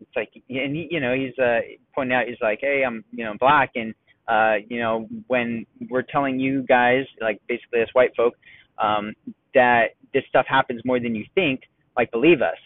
It's 0.00 0.10
like, 0.16 0.30
and 0.48 0.74
he, 0.74 0.88
you 0.90 1.00
know, 1.00 1.14
he's 1.14 1.36
uh 1.38 1.60
pointing 1.94 2.16
out, 2.16 2.26
he's 2.28 2.38
like, 2.40 2.60
hey, 2.62 2.82
I'm 2.86 3.04
you 3.12 3.24
know 3.24 3.34
black, 3.38 3.72
and 3.74 3.94
uh, 4.28 4.64
you 4.68 4.78
know, 4.78 5.08
when 5.26 5.66
we're 5.90 6.02
telling 6.02 6.38
you 6.38 6.62
guys, 6.62 7.04
like 7.20 7.40
basically 7.48 7.82
us 7.82 7.88
white 7.92 8.12
folk, 8.16 8.34
um, 8.78 9.12
that 9.54 9.96
this 10.14 10.22
stuff 10.28 10.46
happens 10.48 10.80
more 10.84 11.00
than 11.00 11.14
you 11.14 11.24
think 11.34 11.62
like 11.96 12.10
believe 12.10 12.42
us. 12.42 12.56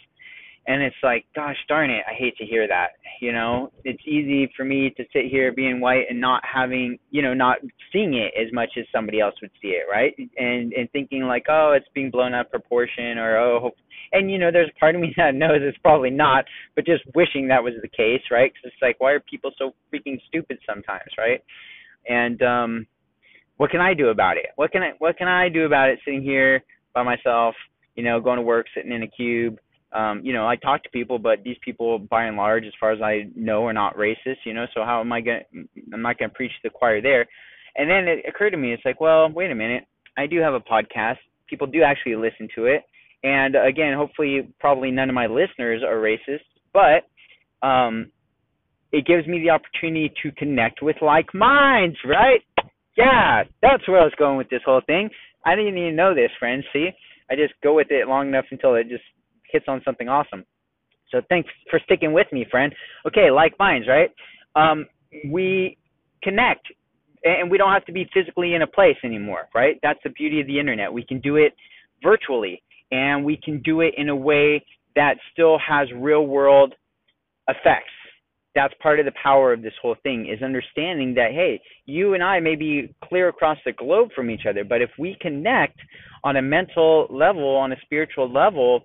And 0.66 0.82
it's 0.82 0.96
like 1.02 1.26
gosh 1.34 1.58
darn 1.68 1.90
it 1.90 2.04
i 2.08 2.14
hate 2.14 2.36
to 2.38 2.44
hear 2.46 2.66
that 2.66 2.92
you 3.20 3.32
know? 3.32 3.70
It's 3.84 4.02
easy 4.06 4.50
for 4.56 4.64
me 4.64 4.90
to 4.96 5.04
sit 5.12 5.26
here 5.30 5.52
being 5.52 5.80
white 5.80 6.06
and 6.10 6.20
not 6.20 6.42
having 6.44 6.98
you 7.10 7.22
know 7.22 7.34
not 7.34 7.58
seeing 7.92 8.14
it 8.14 8.32
as 8.38 8.52
much 8.52 8.70
as 8.78 8.84
somebody 8.92 9.20
else 9.20 9.34
would 9.42 9.50
see 9.60 9.68
it 9.68 9.86
right? 9.90 10.14
And 10.36 10.72
and 10.72 10.90
thinking 10.92 11.22
like 11.22 11.46
oh 11.48 11.74
it's 11.76 11.86
being 11.94 12.10
blown 12.10 12.34
out 12.34 12.46
of 12.46 12.50
proportion 12.50 13.18
or 13.18 13.36
oh 13.38 13.70
and 14.12 14.30
you 14.30 14.38
know 14.38 14.50
there's 14.50 14.70
a 14.74 14.78
part 14.78 14.94
of 14.94 15.00
me 15.00 15.12
that 15.16 15.34
knows 15.34 15.58
it's 15.60 15.78
probably 15.78 16.10
not 16.10 16.44
but 16.74 16.86
just 16.86 17.02
wishing 17.14 17.48
that 17.48 17.62
was 17.62 17.74
the 17.82 17.88
case 17.88 18.22
right? 18.30 18.52
Because 18.52 18.72
it's 18.72 18.82
like 18.82 19.00
why 19.00 19.12
are 19.12 19.20
people 19.20 19.52
so 19.58 19.74
freaking 19.92 20.18
stupid 20.28 20.58
sometimes 20.66 21.10
right? 21.18 21.42
And 22.08 22.42
um 22.42 22.86
what 23.56 23.70
can 23.70 23.80
i 23.80 23.94
do 23.94 24.08
about 24.08 24.36
it? 24.36 24.46
What 24.56 24.72
can 24.72 24.82
i 24.82 24.92
what 24.98 25.16
can 25.16 25.28
i 25.28 25.48
do 25.48 25.66
about 25.66 25.90
it 25.90 25.98
sitting 26.04 26.22
here 26.22 26.62
by 26.94 27.02
myself 27.02 27.54
you 27.94 28.02
know, 28.02 28.20
going 28.20 28.36
to 28.36 28.42
work, 28.42 28.66
sitting 28.74 28.92
in 28.92 29.02
a 29.02 29.08
cube. 29.08 29.58
Um, 29.92 30.20
you 30.24 30.32
know, 30.32 30.46
I 30.46 30.56
talk 30.56 30.82
to 30.82 30.90
people, 30.90 31.18
but 31.18 31.44
these 31.44 31.56
people, 31.64 31.98
by 31.98 32.24
and 32.24 32.36
large, 32.36 32.64
as 32.64 32.72
far 32.80 32.92
as 32.92 33.00
I 33.00 33.28
know, 33.36 33.64
are 33.66 33.72
not 33.72 33.96
racist. 33.96 34.44
You 34.44 34.54
know, 34.54 34.66
so 34.74 34.84
how 34.84 35.00
am 35.00 35.12
I 35.12 35.20
gonna? 35.20 35.42
I'm 35.92 36.02
not 36.02 36.18
gonna 36.18 36.32
preach 36.32 36.50
to 36.50 36.68
the 36.68 36.70
choir 36.70 37.00
there. 37.00 37.26
And 37.76 37.90
then 37.90 38.06
it 38.06 38.24
occurred 38.28 38.50
to 38.50 38.56
me, 38.56 38.72
it's 38.72 38.84
like, 38.84 39.00
well, 39.00 39.30
wait 39.30 39.50
a 39.50 39.54
minute. 39.54 39.84
I 40.16 40.26
do 40.26 40.40
have 40.40 40.54
a 40.54 40.60
podcast. 40.60 41.16
People 41.48 41.66
do 41.66 41.82
actually 41.82 42.16
listen 42.16 42.48
to 42.54 42.66
it. 42.66 42.82
And 43.24 43.56
again, 43.56 43.94
hopefully, 43.96 44.48
probably 44.60 44.90
none 44.90 45.08
of 45.08 45.14
my 45.14 45.26
listeners 45.26 45.82
are 45.82 45.96
racist, 45.96 46.44
but 46.72 47.08
um, 47.66 48.10
it 48.92 49.06
gives 49.06 49.26
me 49.26 49.40
the 49.40 49.50
opportunity 49.50 50.12
to 50.22 50.30
connect 50.32 50.82
with 50.82 50.96
like 51.00 51.34
minds, 51.34 51.96
right? 52.04 52.40
Yeah, 52.96 53.44
that's 53.60 53.88
where 53.88 54.00
I 54.00 54.04
was 54.04 54.12
going 54.18 54.36
with 54.36 54.50
this 54.50 54.60
whole 54.64 54.82
thing. 54.86 55.10
I 55.44 55.56
didn't 55.56 55.78
even 55.78 55.96
know 55.96 56.14
this, 56.14 56.30
friends. 56.38 56.64
See, 56.72 56.90
I 57.30 57.36
just 57.36 57.54
go 57.62 57.74
with 57.74 57.88
it 57.90 58.08
long 58.08 58.28
enough 58.28 58.46
until 58.50 58.74
it 58.74 58.88
just 58.88 59.04
hits 59.50 59.66
on 59.68 59.82
something 59.84 60.08
awesome. 60.08 60.44
So 61.10 61.20
thanks 61.28 61.48
for 61.70 61.80
sticking 61.84 62.12
with 62.12 62.26
me, 62.32 62.46
friend. 62.50 62.74
Okay, 63.06 63.30
like 63.30 63.58
minds, 63.58 63.86
right? 63.88 64.10
Um, 64.56 64.86
we 65.30 65.76
connect, 66.22 66.66
and 67.22 67.50
we 67.50 67.58
don't 67.58 67.72
have 67.72 67.84
to 67.86 67.92
be 67.92 68.08
physically 68.12 68.54
in 68.54 68.62
a 68.62 68.66
place 68.66 68.96
anymore, 69.04 69.48
right? 69.54 69.78
That's 69.82 70.00
the 70.02 70.10
beauty 70.10 70.40
of 70.40 70.46
the 70.46 70.58
internet. 70.58 70.92
We 70.92 71.04
can 71.04 71.20
do 71.20 71.36
it 71.36 71.52
virtually, 72.02 72.62
and 72.90 73.24
we 73.24 73.36
can 73.42 73.62
do 73.62 73.80
it 73.80 73.94
in 73.96 74.08
a 74.08 74.16
way 74.16 74.64
that 74.96 75.14
still 75.32 75.58
has 75.58 75.88
real 75.94 76.26
world 76.26 76.74
effects 77.48 77.92
that's 78.54 78.74
part 78.82 79.00
of 79.00 79.06
the 79.06 79.12
power 79.22 79.52
of 79.52 79.62
this 79.62 79.72
whole 79.80 79.96
thing 80.02 80.28
is 80.28 80.42
understanding 80.42 81.14
that 81.14 81.32
hey 81.32 81.60
you 81.86 82.14
and 82.14 82.22
i 82.22 82.40
may 82.40 82.54
be 82.54 82.94
clear 83.04 83.28
across 83.28 83.58
the 83.64 83.72
globe 83.72 84.08
from 84.14 84.30
each 84.30 84.46
other 84.48 84.64
but 84.64 84.80
if 84.82 84.90
we 84.98 85.16
connect 85.20 85.78
on 86.22 86.36
a 86.36 86.42
mental 86.42 87.06
level 87.10 87.56
on 87.56 87.72
a 87.72 87.76
spiritual 87.84 88.30
level 88.30 88.84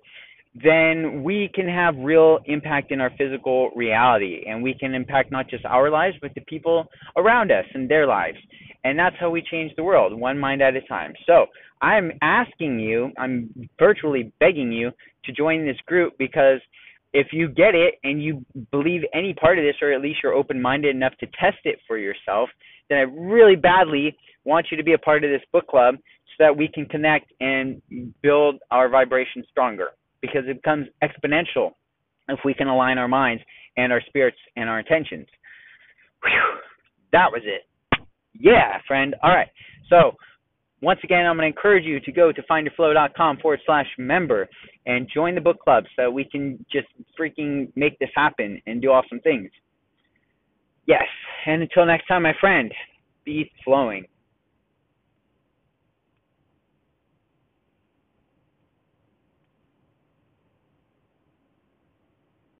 then 0.64 1.22
we 1.22 1.48
can 1.54 1.68
have 1.68 1.94
real 1.96 2.40
impact 2.46 2.90
in 2.90 3.00
our 3.00 3.10
physical 3.16 3.70
reality 3.76 4.44
and 4.48 4.60
we 4.60 4.74
can 4.74 4.94
impact 4.94 5.30
not 5.30 5.48
just 5.48 5.64
our 5.64 5.90
lives 5.90 6.16
but 6.20 6.34
the 6.34 6.40
people 6.42 6.86
around 7.16 7.52
us 7.52 7.64
and 7.74 7.88
their 7.88 8.06
lives. 8.06 8.38
And 8.82 8.98
that's 8.98 9.14
how 9.20 9.30
we 9.30 9.42
change 9.42 9.72
the 9.76 9.84
world 9.84 10.18
one 10.18 10.38
mind 10.38 10.60
at 10.60 10.74
a 10.74 10.80
time. 10.82 11.12
So 11.26 11.46
i'm 11.82 12.12
asking 12.22 12.78
you 12.78 13.10
i'm 13.18 13.68
virtually 13.78 14.32
begging 14.40 14.72
you 14.72 14.90
to 15.24 15.32
join 15.32 15.66
this 15.66 15.76
group 15.86 16.14
because 16.18 16.60
if 17.12 17.28
you 17.32 17.48
get 17.48 17.74
it 17.74 17.94
and 18.04 18.22
you 18.22 18.44
believe 18.70 19.02
any 19.14 19.34
part 19.34 19.58
of 19.58 19.64
this 19.64 19.76
or 19.82 19.92
at 19.92 20.00
least 20.00 20.20
you're 20.22 20.32
open 20.32 20.60
minded 20.60 20.94
enough 20.94 21.12
to 21.18 21.26
test 21.38 21.58
it 21.64 21.78
for 21.86 21.98
yourself 21.98 22.48
then 22.88 22.98
i 22.98 23.02
really 23.02 23.56
badly 23.56 24.16
want 24.44 24.66
you 24.70 24.76
to 24.76 24.84
be 24.84 24.94
a 24.94 24.98
part 24.98 25.24
of 25.24 25.30
this 25.30 25.42
book 25.52 25.66
club 25.66 25.96
so 25.96 26.44
that 26.44 26.56
we 26.56 26.68
can 26.68 26.86
connect 26.86 27.32
and 27.40 27.82
build 28.22 28.56
our 28.70 28.88
vibration 28.88 29.44
stronger 29.50 29.88
because 30.22 30.42
it 30.46 30.56
becomes 30.56 30.86
exponential 31.02 31.72
if 32.28 32.38
we 32.44 32.54
can 32.54 32.68
align 32.68 32.98
our 32.98 33.08
minds 33.08 33.42
and 33.76 33.92
our 33.92 34.00
spirits 34.06 34.38
and 34.56 34.68
our 34.68 34.78
intentions. 34.78 35.26
Whew, 36.22 36.60
that 37.12 37.30
was 37.32 37.42
it. 37.44 37.62
Yeah, 38.38 38.78
friend. 38.86 39.14
All 39.22 39.34
right. 39.34 39.48
So, 39.88 40.12
once 40.82 41.00
again, 41.04 41.26
I'm 41.26 41.36
going 41.36 41.50
to 41.50 41.56
encourage 41.56 41.84
you 41.84 42.00
to 42.00 42.12
go 42.12 42.32
to 42.32 42.42
findyourflow.com 42.42 43.38
forward 43.38 43.60
slash 43.66 43.86
member 43.98 44.48
and 44.86 45.08
join 45.12 45.34
the 45.34 45.40
book 45.40 45.58
club 45.60 45.84
so 45.94 46.10
we 46.10 46.24
can 46.24 46.64
just 46.72 46.88
freaking 47.18 47.70
make 47.76 47.98
this 47.98 48.08
happen 48.14 48.60
and 48.66 48.80
do 48.80 48.88
awesome 48.88 49.20
things. 49.20 49.50
Yes. 50.86 51.04
And 51.46 51.62
until 51.62 51.86
next 51.86 52.06
time, 52.06 52.22
my 52.22 52.34
friend, 52.40 52.72
be 53.24 53.50
flowing. 53.64 54.06